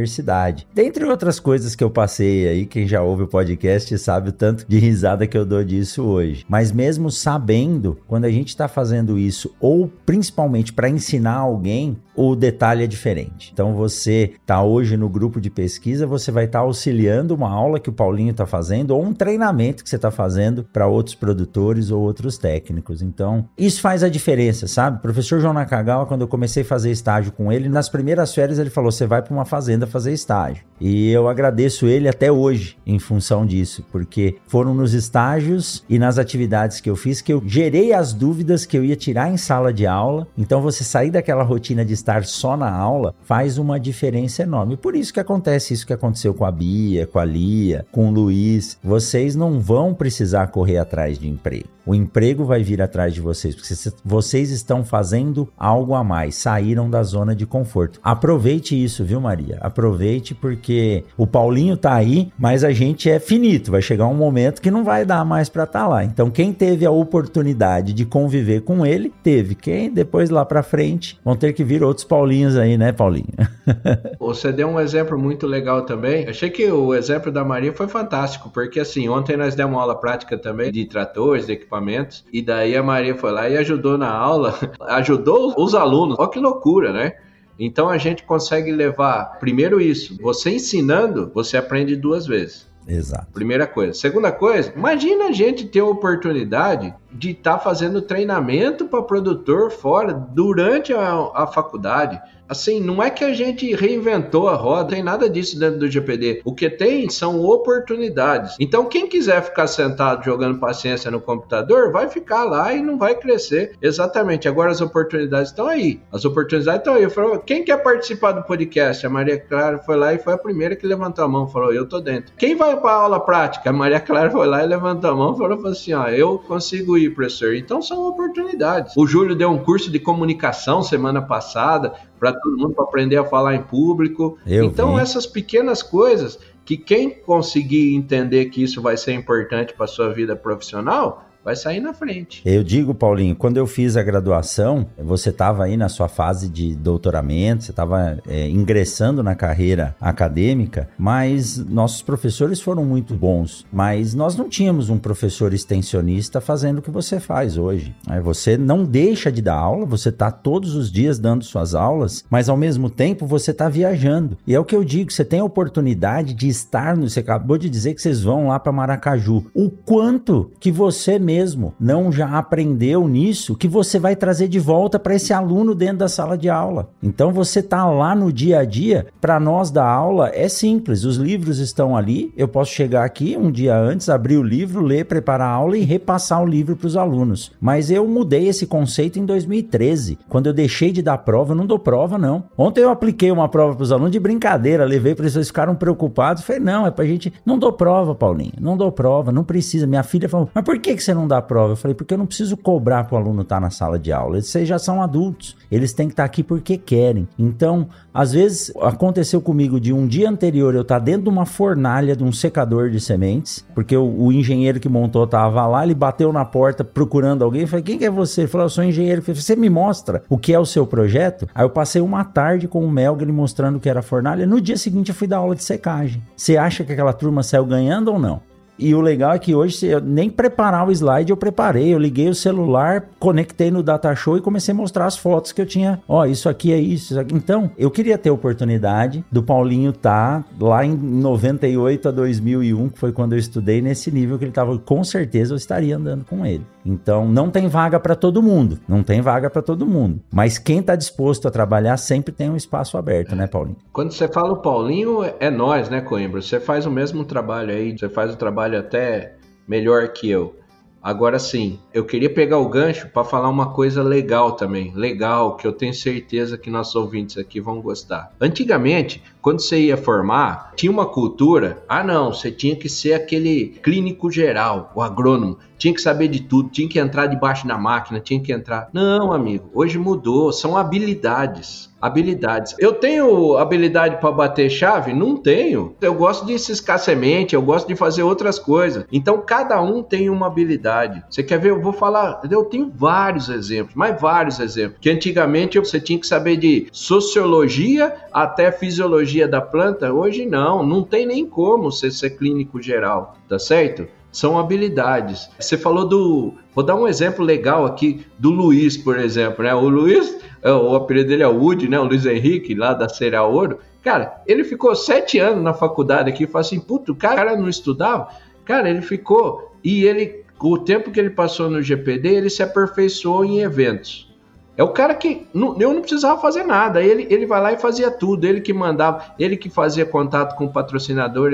[0.74, 4.64] Dentre outras coisas que eu passei aí, quem já ouve o podcast sabe o tanto
[4.66, 6.45] de risada que eu dou disso hoje.
[6.49, 12.34] Mas mesmo sabendo, quando a gente está fazendo isso, ou principalmente para ensinar alguém, o
[12.34, 13.51] detalhe é diferente.
[13.53, 17.80] Então você está hoje no grupo de pesquisa, você vai estar tá auxiliando uma aula
[17.80, 21.90] que o Paulinho está fazendo ou um treinamento que você está fazendo para outros produtores
[21.90, 23.03] ou outros técnicos.
[23.03, 24.99] Então isso faz a diferença, sabe?
[24.99, 28.59] O professor João Nakagawa, quando eu comecei a fazer estágio com ele, nas primeiras férias
[28.59, 30.64] ele falou: você vai para uma fazenda fazer estágio.
[30.85, 36.18] E eu agradeço ele até hoje em função disso, porque foram nos estágios e nas
[36.18, 39.72] atividades que eu fiz que eu gerei as dúvidas que eu ia tirar em sala
[39.72, 40.26] de aula.
[40.37, 44.76] Então você sair daquela rotina de estar só na aula faz uma diferença enorme.
[44.76, 48.12] Por isso que acontece isso que aconteceu com a Bia, com a Lia, com o
[48.12, 48.76] Luiz.
[48.83, 51.68] Vocês não vão precisar correr atrás de emprego.
[51.85, 53.74] O emprego vai vir atrás de vocês, porque
[54.05, 57.99] vocês estão fazendo algo a mais, saíram da zona de conforto.
[58.05, 59.59] Aproveite isso, viu, Maria?
[59.73, 64.61] Aproveite porque o Paulinho tá aí, mas a gente é finito, vai chegar um momento
[64.61, 66.05] que não vai dar mais para estar tá lá.
[66.05, 69.55] Então, quem teve a oportunidade de conviver com ele, teve.
[69.55, 73.33] Quem depois lá para frente vão ter que vir outros Paulinhos aí, né, Paulinho?
[74.20, 76.29] Você deu um exemplo muito legal também.
[76.29, 80.37] Achei que o exemplo da Maria foi fantástico, porque assim, ontem nós demos aula prática
[80.37, 84.55] também de tratores, de equipamentos, e daí a Maria foi lá e ajudou na aula,
[84.89, 86.16] ajudou os alunos.
[86.18, 87.12] Olha que loucura, né?
[87.59, 92.70] Então a gente consegue levar, primeiro isso, você ensinando, você aprende duas vezes.
[92.86, 93.28] Exato.
[93.32, 93.94] Primeira coisa.
[93.94, 99.70] Segunda coisa, imagina a gente ter a oportunidade de estar tá fazendo treinamento para produtor
[99.70, 102.20] fora durante a, a faculdade.
[102.53, 106.42] Assim, não é que a gente reinventou a roda, tem nada disso dentro do GPD.
[106.44, 108.57] O que tem são oportunidades.
[108.61, 113.14] Então, quem quiser ficar sentado jogando paciência no computador, vai ficar lá e não vai
[113.14, 113.74] crescer.
[113.80, 114.46] Exatamente.
[114.46, 115.98] Agora as oportunidades estão aí.
[116.12, 117.03] As oportunidades estão aí.
[117.05, 119.07] Eu falei, quem quer participar do podcast?
[119.07, 121.88] A Maria Clara foi lá e foi a primeira que levantou a mão, falou, eu
[121.88, 122.34] tô dentro.
[122.36, 123.70] Quem vai para aula prática?
[123.70, 127.14] A Maria Clara foi lá e levantou a mão, falou assim, ó, eu consigo ir,
[127.14, 127.55] professor.
[127.55, 128.92] Então são oportunidades.
[128.94, 133.25] O Júlio deu um curso de comunicação semana passada para todo mundo para aprender a
[133.25, 134.39] falar em público.
[134.47, 135.03] Eu então, vi.
[135.03, 140.37] essas pequenas coisas que quem conseguir entender que isso vai ser importante para sua vida
[140.37, 142.43] profissional, vai sair na frente.
[142.45, 146.74] Eu digo, Paulinho, quando eu fiz a graduação, você estava aí na sua fase de
[146.74, 154.14] doutoramento, você estava é, ingressando na carreira acadêmica, mas nossos professores foram muito bons, mas
[154.14, 157.95] nós não tínhamos um professor extensionista fazendo o que você faz hoje.
[158.22, 162.49] Você não deixa de dar aula, você está todos os dias dando suas aulas, mas
[162.49, 164.36] ao mesmo tempo você está viajando.
[164.47, 167.59] E é o que eu digo, você tem a oportunidade de estar, no, você acabou
[167.59, 169.45] de dizer que vocês vão lá para Maracaju.
[169.55, 174.59] O quanto que você mesmo mesmo não já aprendeu nisso que você vai trazer de
[174.59, 176.91] volta para esse aluno dentro da sala de aula.
[177.03, 181.16] Então você tá lá no dia a dia, para nós da aula é simples, os
[181.16, 185.49] livros estão ali, eu posso chegar aqui um dia antes, abrir o livro, ler, preparar
[185.49, 187.53] a aula e repassar o livro para os alunos.
[187.61, 191.66] Mas eu mudei esse conceito em 2013, quando eu deixei de dar prova, eu não
[191.66, 192.45] dou prova não.
[192.59, 196.43] Ontem eu apliquei uma prova para os alunos de brincadeira, levei para eles, ficaram preocupados,
[196.43, 199.87] falei, não, é pra gente, não dou prova, Paulinho, não dou prova, não precisa.
[199.87, 201.73] Minha filha falou, mas por que que você não não dá prova?
[201.73, 204.12] Eu falei, porque eu não preciso cobrar para o aluno estar tá na sala de
[204.12, 204.37] aula.
[204.37, 207.27] Eles já são adultos, eles têm que estar tá aqui porque querem.
[207.39, 211.47] Então, às vezes aconteceu comigo de um dia anterior eu estar tá dentro de uma
[211.47, 215.95] fornalha de um secador de sementes, porque o, o engenheiro que montou estava lá, ele
[215.95, 217.62] bateu na porta procurando alguém.
[217.62, 218.43] Eu falei, quem que é você?
[218.43, 219.23] Ele falou, eu sou engenheiro.
[219.23, 221.49] Falei, você me mostra o que é o seu projeto?
[221.55, 224.47] Aí eu passei uma tarde com o Melga ele mostrando o que era a fornalha.
[224.47, 226.23] No dia seguinte eu fui dar aula de secagem.
[226.37, 228.51] Você acha que aquela turma saiu ganhando ou não?
[228.83, 231.95] E o legal é que hoje, eu nem preparar o slide eu preparei.
[231.95, 235.62] Eu liguei o celular, conectei no Data Show e comecei a mostrar as fotos que
[235.62, 236.01] eu tinha.
[236.09, 237.33] Ó, isso aqui é isso, isso aqui.
[237.33, 242.89] Então, eu queria ter a oportunidade do Paulinho estar tá lá em 98 a 2001,
[242.89, 244.76] que foi quando eu estudei, nesse nível que ele estava.
[244.76, 246.66] Com certeza eu estaria andando com ele.
[246.85, 248.80] Então, não tem vaga para todo mundo.
[248.89, 250.20] Não tem vaga para todo mundo.
[250.33, 253.76] Mas quem está disposto a trabalhar sempre tem um espaço aberto, né, Paulinho?
[253.93, 256.43] Quando você fala o Paulinho, é nós, né, Coimbra?
[256.43, 260.57] Você faz o mesmo trabalho aí, você faz o trabalho até melhor que eu.
[261.03, 265.66] Agora sim, eu queria pegar o gancho para falar uma coisa legal também, legal, que
[265.66, 268.33] eu tenho certeza que nossos ouvintes aqui vão gostar.
[268.41, 273.78] Antigamente, quando você ia formar, tinha uma cultura, ah não, você tinha que ser aquele
[273.82, 278.20] clínico geral, o agrônomo, tinha que saber de tudo, tinha que entrar debaixo da máquina,
[278.20, 278.88] tinha que entrar.
[278.93, 282.74] Não, amigo, hoje mudou, são habilidades habilidades.
[282.80, 285.12] Eu tenho habilidade para bater chave?
[285.12, 285.95] Não tenho.
[286.01, 289.05] Eu gosto de ciscar semente, eu gosto de fazer outras coisas.
[289.12, 291.22] Então cada um tem uma habilidade.
[291.30, 291.70] Você quer ver?
[291.70, 294.99] Eu vou falar, eu tenho vários exemplos, mas vários exemplos.
[295.01, 300.12] Que antigamente você tinha que saber de sociologia até fisiologia da planta.
[300.12, 304.07] Hoje não, não tem nem como você ser clínico geral, tá certo?
[304.33, 305.51] são habilidades.
[305.61, 306.55] Você falou do.
[306.74, 309.62] Vou dar um exemplo legal aqui do Luiz, por exemplo.
[309.62, 309.74] Né?
[309.74, 311.99] O Luiz é, o apelido dele é Woody, né?
[311.99, 313.78] O Luiz Henrique, lá da Cereal Ouro.
[314.03, 318.28] Cara, ele ficou sete anos na faculdade aqui falou assim: puto, o cara não estudava.
[318.64, 319.72] Cara, ele ficou.
[319.83, 324.32] E ele, o tempo que ele passou no GPD, ele se aperfeiçoou em eventos.
[324.77, 327.79] É o cara que não, eu não precisava fazer nada, ele, ele vai lá e
[327.79, 331.53] fazia tudo, ele que mandava, ele que fazia contato com o patrocinador.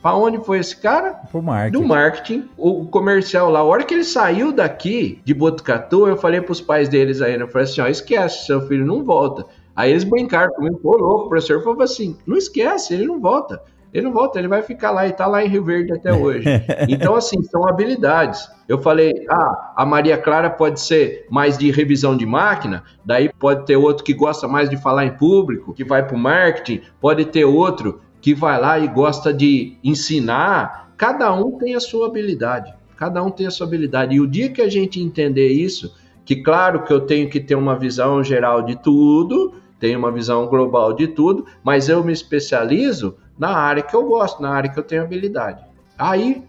[0.00, 1.14] Para onde foi esse cara?
[1.30, 1.82] Pro marketing.
[1.82, 3.58] Do marketing, o comercial lá.
[3.58, 7.38] A hora que ele saiu daqui de Botucatu, eu falei pros pais deles aí?
[7.38, 9.44] Eu falei assim: ó, esquece, seu filho não volta.
[9.74, 13.60] Aí eles brincaram comigo, pô, louco, o professor falou assim: não esquece, ele não volta.
[13.96, 16.46] Ele não volta, ele vai ficar lá e tá lá em Rio Verde até hoje.
[16.86, 18.46] Então, assim, são habilidades.
[18.68, 23.64] Eu falei, ah, a Maria Clara pode ser mais de revisão de máquina, daí pode
[23.64, 27.24] ter outro que gosta mais de falar em público, que vai para o marketing, pode
[27.24, 30.90] ter outro que vai lá e gosta de ensinar.
[30.96, 32.74] Cada um tem a sua habilidade.
[32.96, 34.14] Cada um tem a sua habilidade.
[34.14, 35.94] E o dia que a gente entender isso,
[36.24, 40.46] que claro que eu tenho que ter uma visão geral de tudo, tenho uma visão
[40.46, 44.78] global de tudo, mas eu me especializo na área que eu gosto, na área que
[44.78, 45.64] eu tenho habilidade.
[45.98, 46.42] Aí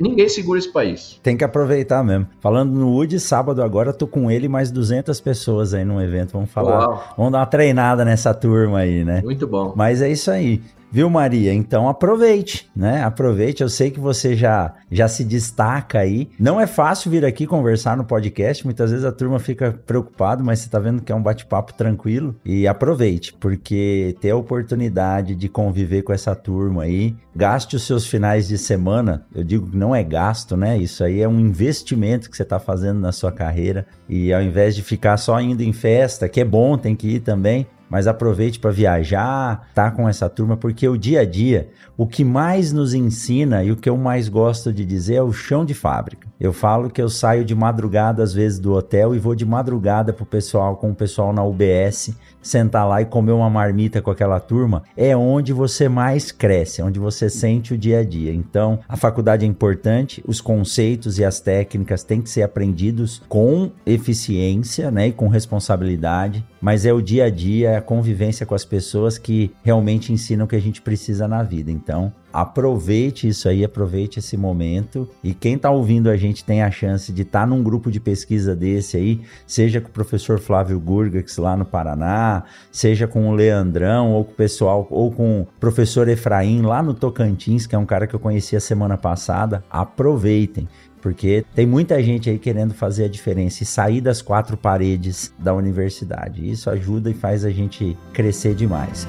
[0.00, 1.20] ninguém segura esse país.
[1.22, 2.26] Tem que aproveitar mesmo.
[2.40, 6.32] Falando no Wood, sábado agora, tô com ele mais 200 pessoas aí no evento.
[6.32, 7.04] Vamos falar, Uau.
[7.16, 9.20] vamos dar uma treinada nessa turma aí, né?
[9.22, 9.72] Muito bom.
[9.76, 10.62] Mas é isso aí.
[10.92, 11.54] Viu, Maria?
[11.54, 13.04] Então aproveite, né?
[13.04, 13.62] Aproveite.
[13.62, 16.28] Eu sei que você já, já se destaca aí.
[16.38, 18.64] Não é fácil vir aqui conversar no podcast.
[18.64, 22.34] Muitas vezes a turma fica preocupada, mas você tá vendo que é um bate-papo tranquilo.
[22.44, 28.06] E aproveite, porque ter a oportunidade de conviver com essa turma aí, gaste os seus
[28.08, 29.24] finais de semana.
[29.32, 30.76] Eu digo que não é gasto, né?
[30.76, 33.86] Isso aí é um investimento que você tá fazendo na sua carreira.
[34.08, 37.20] E ao invés de ficar só indo em festa, que é bom, tem que ir
[37.20, 42.06] também mas aproveite para viajar, tá com essa turma, porque o dia a dia, o
[42.06, 45.64] que mais nos ensina e o que eu mais gosto de dizer é o chão
[45.64, 46.28] de fábrica.
[46.38, 50.12] Eu falo que eu saio de madrugada às vezes do hotel e vou de madrugada
[50.12, 54.40] pro pessoal com o pessoal na UBS, sentar lá e comer uma marmita com aquela
[54.40, 58.32] turma, é onde você mais cresce, é onde você sente o dia a dia.
[58.32, 63.70] Então, a faculdade é importante, os conceitos e as técnicas têm que ser aprendidos com
[63.84, 68.64] eficiência, né, e com responsabilidade, mas é o dia a dia, a convivência com as
[68.64, 71.70] pessoas que realmente ensinam o que a gente precisa na vida.
[71.70, 75.08] Então, aproveite isso aí, aproveite esse momento.
[75.22, 78.00] E quem está ouvindo a gente tem a chance de estar tá num grupo de
[78.00, 83.32] pesquisa desse aí, seja com o professor Flávio Gurgax lá no Paraná, seja com o
[83.32, 87.78] Leandrão, ou com o pessoal, ou com o professor Efraim lá no Tocantins, que é
[87.78, 89.64] um cara que eu conheci a semana passada.
[89.70, 90.68] Aproveitem
[91.00, 95.54] porque tem muita gente aí querendo fazer a diferença e sair das quatro paredes da
[95.54, 96.48] universidade.
[96.48, 99.08] Isso ajuda e faz a gente crescer demais.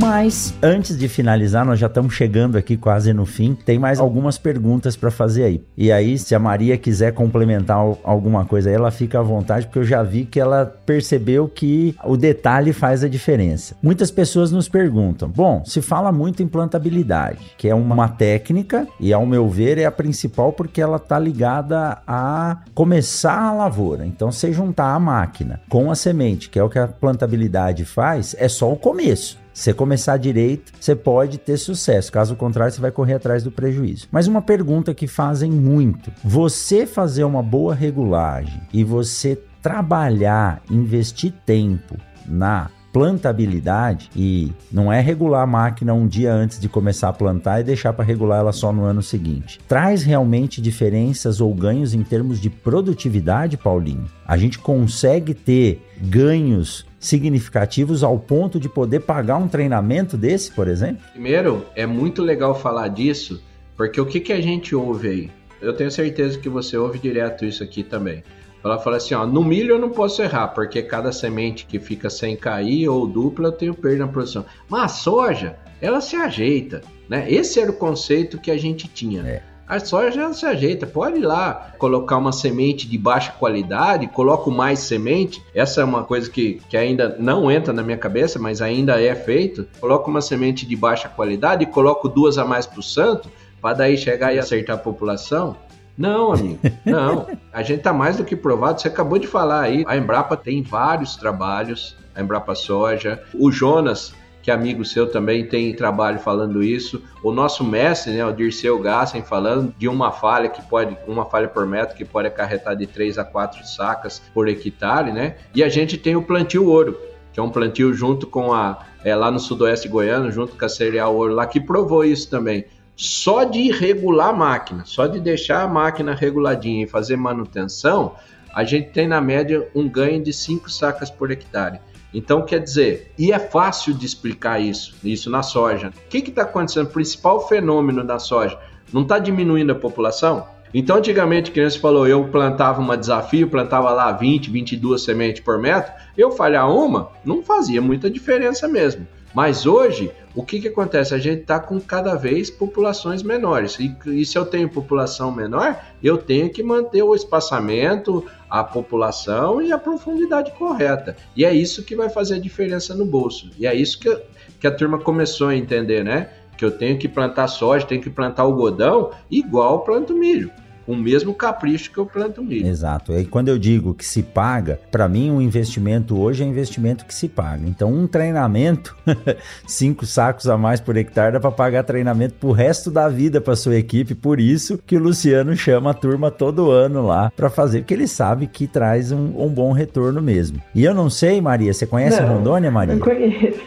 [0.00, 3.54] Mas antes de finalizar, nós já estamos chegando aqui quase no fim.
[3.54, 5.62] Tem mais algumas perguntas para fazer aí.
[5.76, 9.84] E aí, se a Maria quiser complementar alguma coisa, ela fica à vontade, porque eu
[9.84, 13.76] já vi que ela percebeu que o detalhe faz a diferença.
[13.82, 19.12] Muitas pessoas nos perguntam: bom, se fala muito em plantabilidade, que é uma técnica e,
[19.12, 24.06] ao meu ver, é a principal porque ela está ligada a começar a lavoura.
[24.06, 28.34] Então, se juntar a máquina com a semente, que é o que a plantabilidade faz,
[28.38, 29.39] é só o começo.
[29.52, 32.12] Você começar direito, você pode ter sucesso.
[32.12, 34.08] Caso contrário, você vai correr atrás do prejuízo.
[34.10, 41.32] Mas uma pergunta que fazem muito: você fazer uma boa regulagem e você trabalhar, investir
[41.44, 41.96] tempo
[42.26, 47.60] na plantabilidade e não é regular a máquina um dia antes de começar a plantar
[47.60, 49.60] e deixar para regular ela só no ano seguinte.
[49.68, 54.04] Traz realmente diferenças ou ganhos em termos de produtividade, Paulinho?
[54.26, 60.68] A gente consegue ter ganhos significativos ao ponto de poder pagar um treinamento desse, por
[60.68, 61.02] exemplo?
[61.12, 63.42] Primeiro, é muito legal falar disso,
[63.76, 65.30] porque o que, que a gente ouve aí?
[65.60, 68.22] Eu tenho certeza que você ouve direto isso aqui também.
[68.62, 72.10] Ela fala assim, ó, no milho eu não posso errar, porque cada semente que fica
[72.10, 74.44] sem cair ou dupla eu tenho perda na produção.
[74.68, 77.30] Mas a soja, ela se ajeita, né?
[77.30, 79.22] Esse era o conceito que a gente tinha.
[79.22, 79.42] É.
[79.70, 84.50] A soja ela se ajeita, pode ir lá colocar uma semente de baixa qualidade, coloco
[84.50, 85.40] mais semente.
[85.54, 89.14] Essa é uma coisa que, que ainda não entra na minha cabeça, mas ainda é
[89.14, 89.68] feito.
[89.78, 93.30] Coloco uma semente de baixa qualidade e coloco duas a mais para o santo,
[93.62, 95.56] para daí chegar e acertar a população.
[95.96, 97.26] Não, amigo, não.
[97.52, 98.80] A gente está mais do que provado.
[98.80, 103.22] Você acabou de falar aí, a Embrapa tem vários trabalhos, a Embrapa Soja.
[103.34, 107.02] O Jonas, que é amigo seu também, tem trabalho falando isso.
[107.22, 111.48] O nosso mestre, né, o Dirceu Gassen, falando de uma falha que pode, uma falha
[111.48, 115.36] por metro que pode acarretar de 3 a 4 sacas por hectare, né?
[115.54, 116.98] E a gente tem o plantio ouro,
[117.32, 120.68] que é um plantio junto com a, é, lá no sudoeste goiano, junto com a
[120.68, 122.64] Cereal Ouro lá, que provou isso também
[123.00, 128.14] só de regular a máquina, só de deixar a máquina reguladinha e fazer manutenção,
[128.54, 131.80] a gente tem na média um ganho de 5 sacas por hectare.
[132.12, 135.88] Então, quer dizer, e é fácil de explicar isso, isso na soja.
[135.88, 136.88] O que está acontecendo?
[136.88, 138.58] O principal fenômeno da soja
[138.92, 140.46] não está diminuindo a população?
[140.74, 145.90] Então, antigamente, você falou, eu plantava uma desafio, plantava lá 20, 22 sementes por metro,
[146.18, 149.06] eu falhar uma, não fazia muita diferença mesmo.
[149.34, 151.12] Mas hoje, o que, que acontece?
[151.12, 153.78] A gente está com cada vez populações menores.
[153.80, 159.60] E, e, se eu tenho população menor, eu tenho que manter o espaçamento, a população
[159.60, 161.16] e a profundidade correta.
[161.36, 163.50] E é isso que vai fazer a diferença no bolso.
[163.58, 164.22] E é isso que,
[164.60, 166.30] que a turma começou a entender, né?
[166.56, 170.50] Que eu tenho que plantar soja, tenho que plantar algodão igual planto milho
[170.90, 172.66] com o mesmo capricho que eu planto milho.
[172.66, 173.12] Exato.
[173.12, 177.14] E quando eu digo que se paga, para mim um investimento hoje é investimento que
[177.14, 177.64] se paga.
[177.64, 178.96] Então um treinamento,
[179.68, 183.54] cinco sacos a mais por hectare dá para pagar treinamento pro resto da vida para
[183.54, 184.16] sua equipe.
[184.16, 188.08] Por isso que o Luciano chama a turma todo ano lá para fazer, porque ele
[188.08, 190.60] sabe que traz um, um, bom retorno mesmo.
[190.74, 192.96] E eu não sei, Maria, você conhece não, Rondônia, Maria?
[192.96, 193.60] Não conheço.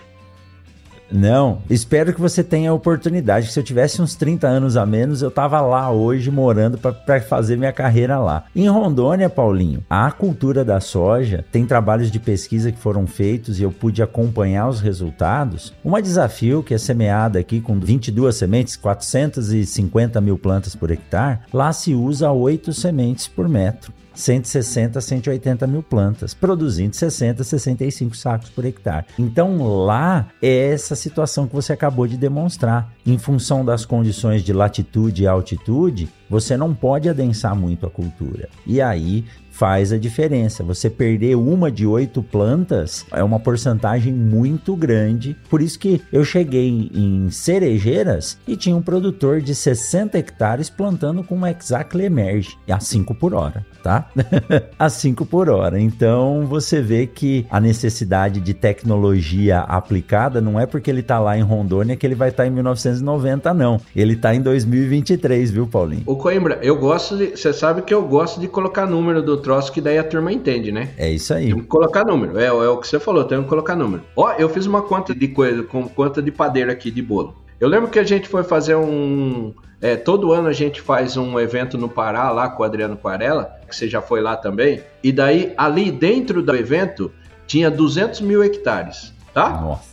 [1.13, 3.51] Não, espero que você tenha a oportunidade.
[3.51, 7.55] Se eu tivesse uns 30 anos a menos, eu tava lá hoje morando para fazer
[7.55, 8.45] minha carreira lá.
[8.55, 13.63] Em Rondônia, Paulinho, a cultura da soja tem trabalhos de pesquisa que foram feitos e
[13.63, 15.71] eu pude acompanhar os resultados.
[15.83, 21.71] Uma desafio que é semeada aqui com 22 sementes, 450 mil plantas por hectare, lá
[21.71, 23.93] se usa 8 sementes por metro.
[24.13, 29.05] 160 a 180 mil plantas, produzindo 60 a 65 sacos por hectare.
[29.17, 32.93] Então lá é essa situação que você acabou de demonstrar.
[33.05, 38.49] Em função das condições de latitude e altitude, você não pode adensar muito a cultura.
[38.65, 39.23] E aí
[39.53, 40.63] faz a diferença.
[40.63, 45.37] Você perder uma de oito plantas é uma porcentagem muito grande.
[45.47, 51.23] Por isso que eu cheguei em cerejeiras e tinha um produtor de 60 hectares plantando
[51.23, 54.09] com uma Exactly Emerge a 5 por hora, tá?
[54.77, 55.79] a 5 por hora.
[55.79, 61.37] Então você vê que a necessidade de tecnologia aplicada não é porque ele está lá
[61.37, 63.79] em Rondônia que ele vai estar tá em 1990, não.
[63.95, 66.01] Ele está em 2023, viu, Paulinho?
[66.07, 67.31] O Coimbra, eu gosto de.
[67.31, 70.71] Você sabe que eu gosto de colocar número do troço que daí a turma entende,
[70.71, 70.91] né?
[70.97, 71.47] É isso aí.
[71.47, 72.39] Tem que colocar número.
[72.39, 74.03] É, é o que você falou, tem que colocar número.
[74.15, 77.35] Ó, eu fiz uma conta de coisa, com conta de padeiro aqui de bolo.
[77.59, 79.53] Eu lembro que a gente foi fazer um.
[79.81, 83.57] É, todo ano a gente faz um evento no Pará, lá com o Adriano Quarella,
[83.67, 84.81] que você já foi lá também.
[85.03, 87.11] E daí, ali dentro do evento,
[87.45, 89.49] tinha 200 mil hectares, tá?
[89.49, 89.92] Nossa.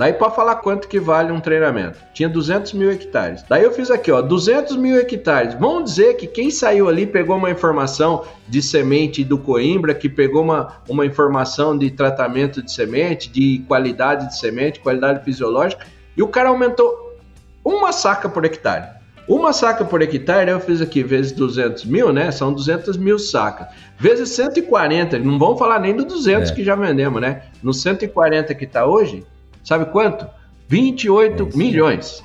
[0.00, 3.44] Daí para falar quanto que vale um treinamento, tinha 200 mil hectares.
[3.46, 5.52] Daí eu fiz aqui, ó, 200 mil hectares.
[5.52, 10.42] Vamos dizer que quem saiu ali pegou uma informação de semente do Coimbra, que pegou
[10.42, 15.86] uma, uma informação de tratamento de semente, de qualidade de semente, qualidade fisiológica,
[16.16, 17.18] e o cara aumentou
[17.62, 18.98] uma saca por hectare.
[19.28, 22.30] Uma saca por hectare, eu fiz aqui, vezes 200 mil, né?
[22.30, 23.66] São 200 mil sacas.
[23.98, 26.54] Vezes 140, não vamos falar nem do 200 é.
[26.54, 27.42] que já vendemos, né?
[27.62, 29.26] No 140 que está hoje,
[29.62, 30.26] sabe quanto?
[30.68, 32.24] 28 é milhões.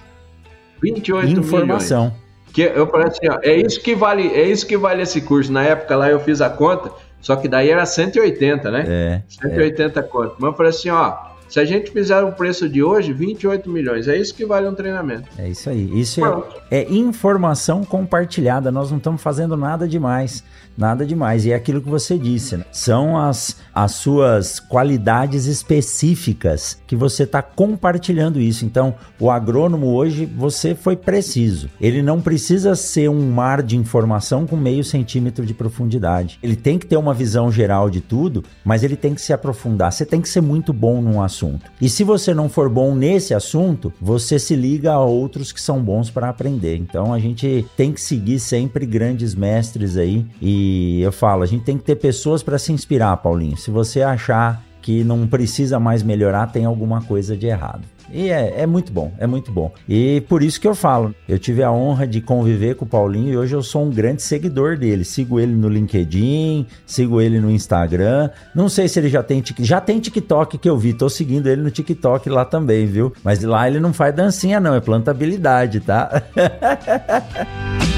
[0.82, 2.04] 28 Informação.
[2.06, 2.26] milhões.
[2.54, 5.52] Que eu falei assim, ó, é isso que vale, é isso que vale esse curso.
[5.52, 8.86] Na época lá eu fiz a conta, só que daí era 180, né?
[8.88, 9.22] É.
[9.28, 10.04] 180 é.
[10.04, 10.36] conto.
[10.40, 11.18] Mas eu falei assim, ó,
[11.48, 14.08] se a gente fizer o preço de hoje, 28 milhões.
[14.08, 15.30] É isso que vale um treinamento.
[15.38, 15.90] É isso aí.
[16.00, 16.22] Isso
[16.70, 18.72] é, é, informação compartilhada.
[18.72, 20.44] Nós não estamos fazendo nada demais.
[20.78, 21.46] Nada demais.
[21.46, 22.66] E é aquilo que você disse, né?
[22.72, 28.66] São as, as suas qualidades específicas que você está compartilhando isso.
[28.66, 31.70] Então, o agrônomo hoje, você foi preciso.
[31.80, 36.40] Ele não precisa ser um mar de informação com meio centímetro de profundidade.
[36.44, 39.94] Ele tem que ter uma visão geral de tudo, mas ele tem que se aprofundar.
[39.94, 41.35] Você tem que ser muito bom num assunto.
[41.82, 45.82] E se você não for bom nesse assunto, você se liga a outros que são
[45.82, 46.78] bons para aprender.
[46.78, 51.64] Então, a gente tem que seguir sempre grandes mestres aí e eu falo, a gente
[51.64, 53.58] tem que ter pessoas para se inspirar, Paulinho.
[53.58, 57.95] Se você achar que não precisa mais melhorar, tem alguma coisa de errado.
[58.12, 59.72] E é, é, muito bom, é muito bom.
[59.88, 63.34] E por isso que eu falo, eu tive a honra de conviver com o Paulinho
[63.34, 65.04] e hoje eu sou um grande seguidor dele.
[65.04, 68.30] Sigo ele no LinkedIn, sigo ele no Instagram.
[68.54, 71.62] Não sei se ele já tem já tem TikTok que eu vi, tô seguindo ele
[71.62, 73.14] no TikTok lá também, viu?
[73.24, 76.24] Mas lá ele não faz dancinha não, é plantabilidade, tá?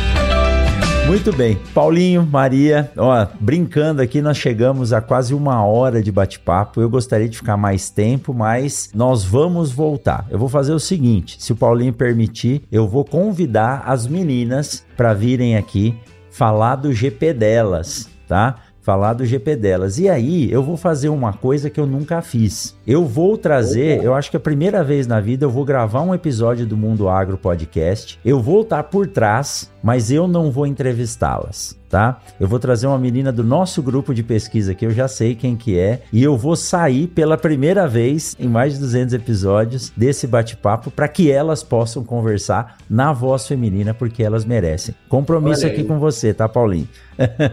[1.07, 1.57] Muito bem.
[1.73, 6.81] Paulinho, Maria, ó, brincando aqui, nós chegamos a quase uma hora de bate-papo.
[6.81, 10.27] Eu gostaria de ficar mais tempo, mas nós vamos voltar.
[10.29, 15.13] Eu vou fazer o seguinte: se o Paulinho permitir, eu vou convidar as meninas para
[15.13, 15.97] virem aqui
[16.29, 18.57] falar do GP delas, tá?
[18.87, 19.99] falar do GP delas.
[19.99, 22.76] E aí eu vou fazer uma coisa que eu nunca fiz.
[22.87, 26.03] Eu vou trazer, eu acho que é a primeira vez na vida eu vou gravar
[26.03, 28.17] um episódio do Mundo Agro Podcast.
[28.23, 32.19] Eu vou estar por trás, mas eu não vou entrevistá-las tá?
[32.39, 35.55] Eu vou trazer uma menina do nosso grupo de pesquisa que eu já sei quem
[35.55, 40.27] que é e eu vou sair pela primeira vez em mais de 200 episódios desse
[40.27, 44.93] bate-papo para que elas possam conversar na voz feminina porque elas merecem.
[45.07, 46.87] Compromisso aqui com você, tá, Paulinho?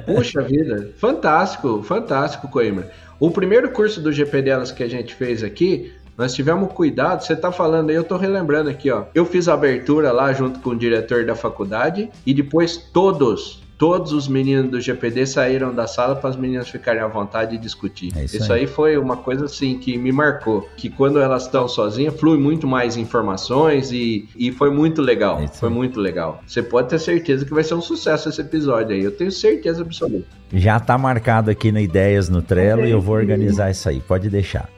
[0.05, 2.91] Puxa vida, fantástico, fantástico, Coimbra.
[3.25, 7.35] O primeiro curso do GP delas que a gente fez aqui, nós tivemos cuidado, você
[7.35, 9.05] tá falando aí, eu tô relembrando aqui, ó.
[9.15, 14.13] Eu fiz a abertura lá junto com o diretor da faculdade e depois todos todos
[14.13, 18.13] os meninos do GPD saíram da sala para as meninas ficarem à vontade e discutir.
[18.17, 18.61] É isso, isso aí.
[18.61, 18.67] aí.
[18.67, 22.97] foi uma coisa assim que me marcou, que quando elas estão sozinhas flui muito mais
[22.97, 25.41] informações e, e foi muito legal.
[25.41, 26.41] É foi muito legal.
[26.47, 29.03] Você pode ter certeza que vai ser um sucesso esse episódio aí.
[29.03, 30.27] Eu tenho certeza absoluta.
[30.53, 34.01] Já tá marcado aqui no Ideias no Trello e eu vou organizar isso aí.
[34.01, 34.69] Pode deixar.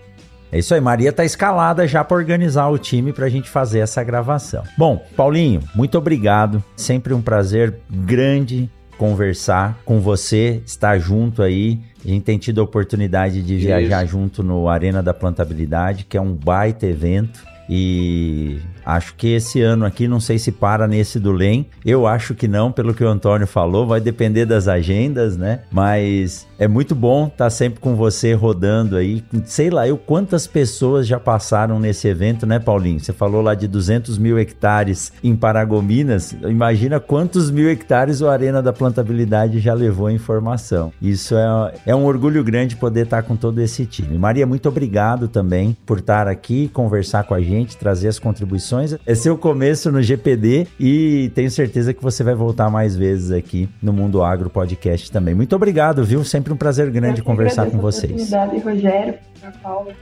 [0.50, 3.80] É isso aí, Maria tá escalada já para organizar o time para a gente fazer
[3.80, 4.62] essa gravação.
[4.78, 6.62] Bom, Paulinho, muito obrigado.
[6.76, 11.80] Sempre um prazer grande conversar com você, estar junto aí.
[12.04, 14.12] A gente tem tido a oportunidade de viajar Isso.
[14.12, 17.44] junto no Arena da Plantabilidade, que é um baita evento.
[17.68, 21.66] E Acho que esse ano aqui, não sei se para nesse do LEM.
[21.84, 25.62] Eu acho que não, pelo que o Antônio falou, vai depender das agendas, né?
[25.72, 29.24] Mas é muito bom estar tá sempre com você rodando aí.
[29.44, 33.00] Sei lá, eu quantas pessoas já passaram nesse evento, né, Paulinho?
[33.00, 36.36] Você falou lá de 200 mil hectares em Paragominas.
[36.48, 40.92] Imagina quantos mil hectares o Arena da Plantabilidade já levou em formação.
[41.02, 44.16] Isso é, é um orgulho grande poder estar tá com todo esse time.
[44.16, 48.75] Maria, muito obrigado também por estar aqui, conversar com a gente, trazer as contribuições
[49.06, 53.68] É seu começo no GPD e tenho certeza que você vai voltar mais vezes aqui
[53.82, 55.34] no Mundo Agro Podcast também.
[55.34, 56.24] Muito obrigado, viu?
[56.24, 58.12] Sempre um prazer grande conversar com vocês.
[58.32, 59.14] Obrigada, Rogério,
[59.62, 59.92] Paulo,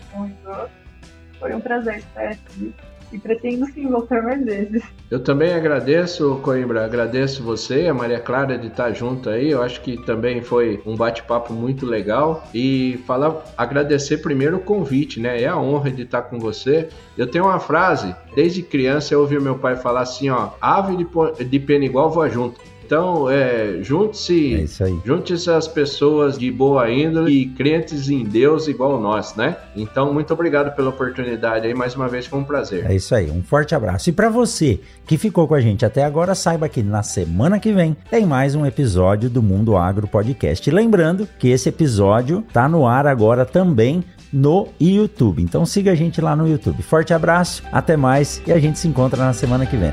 [1.38, 2.72] foi um prazer estar aqui
[3.14, 4.82] e pretendo sim voltar mais vezes.
[5.08, 9.50] Eu também agradeço, Coimbra, agradeço você, a Maria Clara, de estar junto aí.
[9.50, 12.44] Eu acho que também foi um bate-papo muito legal.
[12.52, 15.40] E falar, agradecer primeiro o convite, né?
[15.40, 16.88] É a honra de estar com você.
[17.16, 21.44] Eu tenho uma frase, desde criança eu ouvi meu pai falar assim, ó, ave de,
[21.44, 22.60] de pena igual voa junto.
[22.94, 24.66] Então, é, junte-se, é
[25.04, 29.56] junte-se as pessoas de boa índole e crentes em Deus igual nós, né?
[29.74, 32.88] Então, muito obrigado pela oportunidade aí, mais uma vez foi um prazer.
[32.88, 34.10] É isso aí, um forte abraço.
[34.10, 34.78] E para você
[35.08, 38.54] que ficou com a gente até agora, saiba que na semana que vem tem mais
[38.54, 40.70] um episódio do Mundo Agro Podcast.
[40.70, 45.42] Lembrando que esse episódio tá no ar agora também no YouTube.
[45.42, 46.80] Então siga a gente lá no YouTube.
[46.84, 49.92] Forte abraço, até mais e a gente se encontra na semana que vem.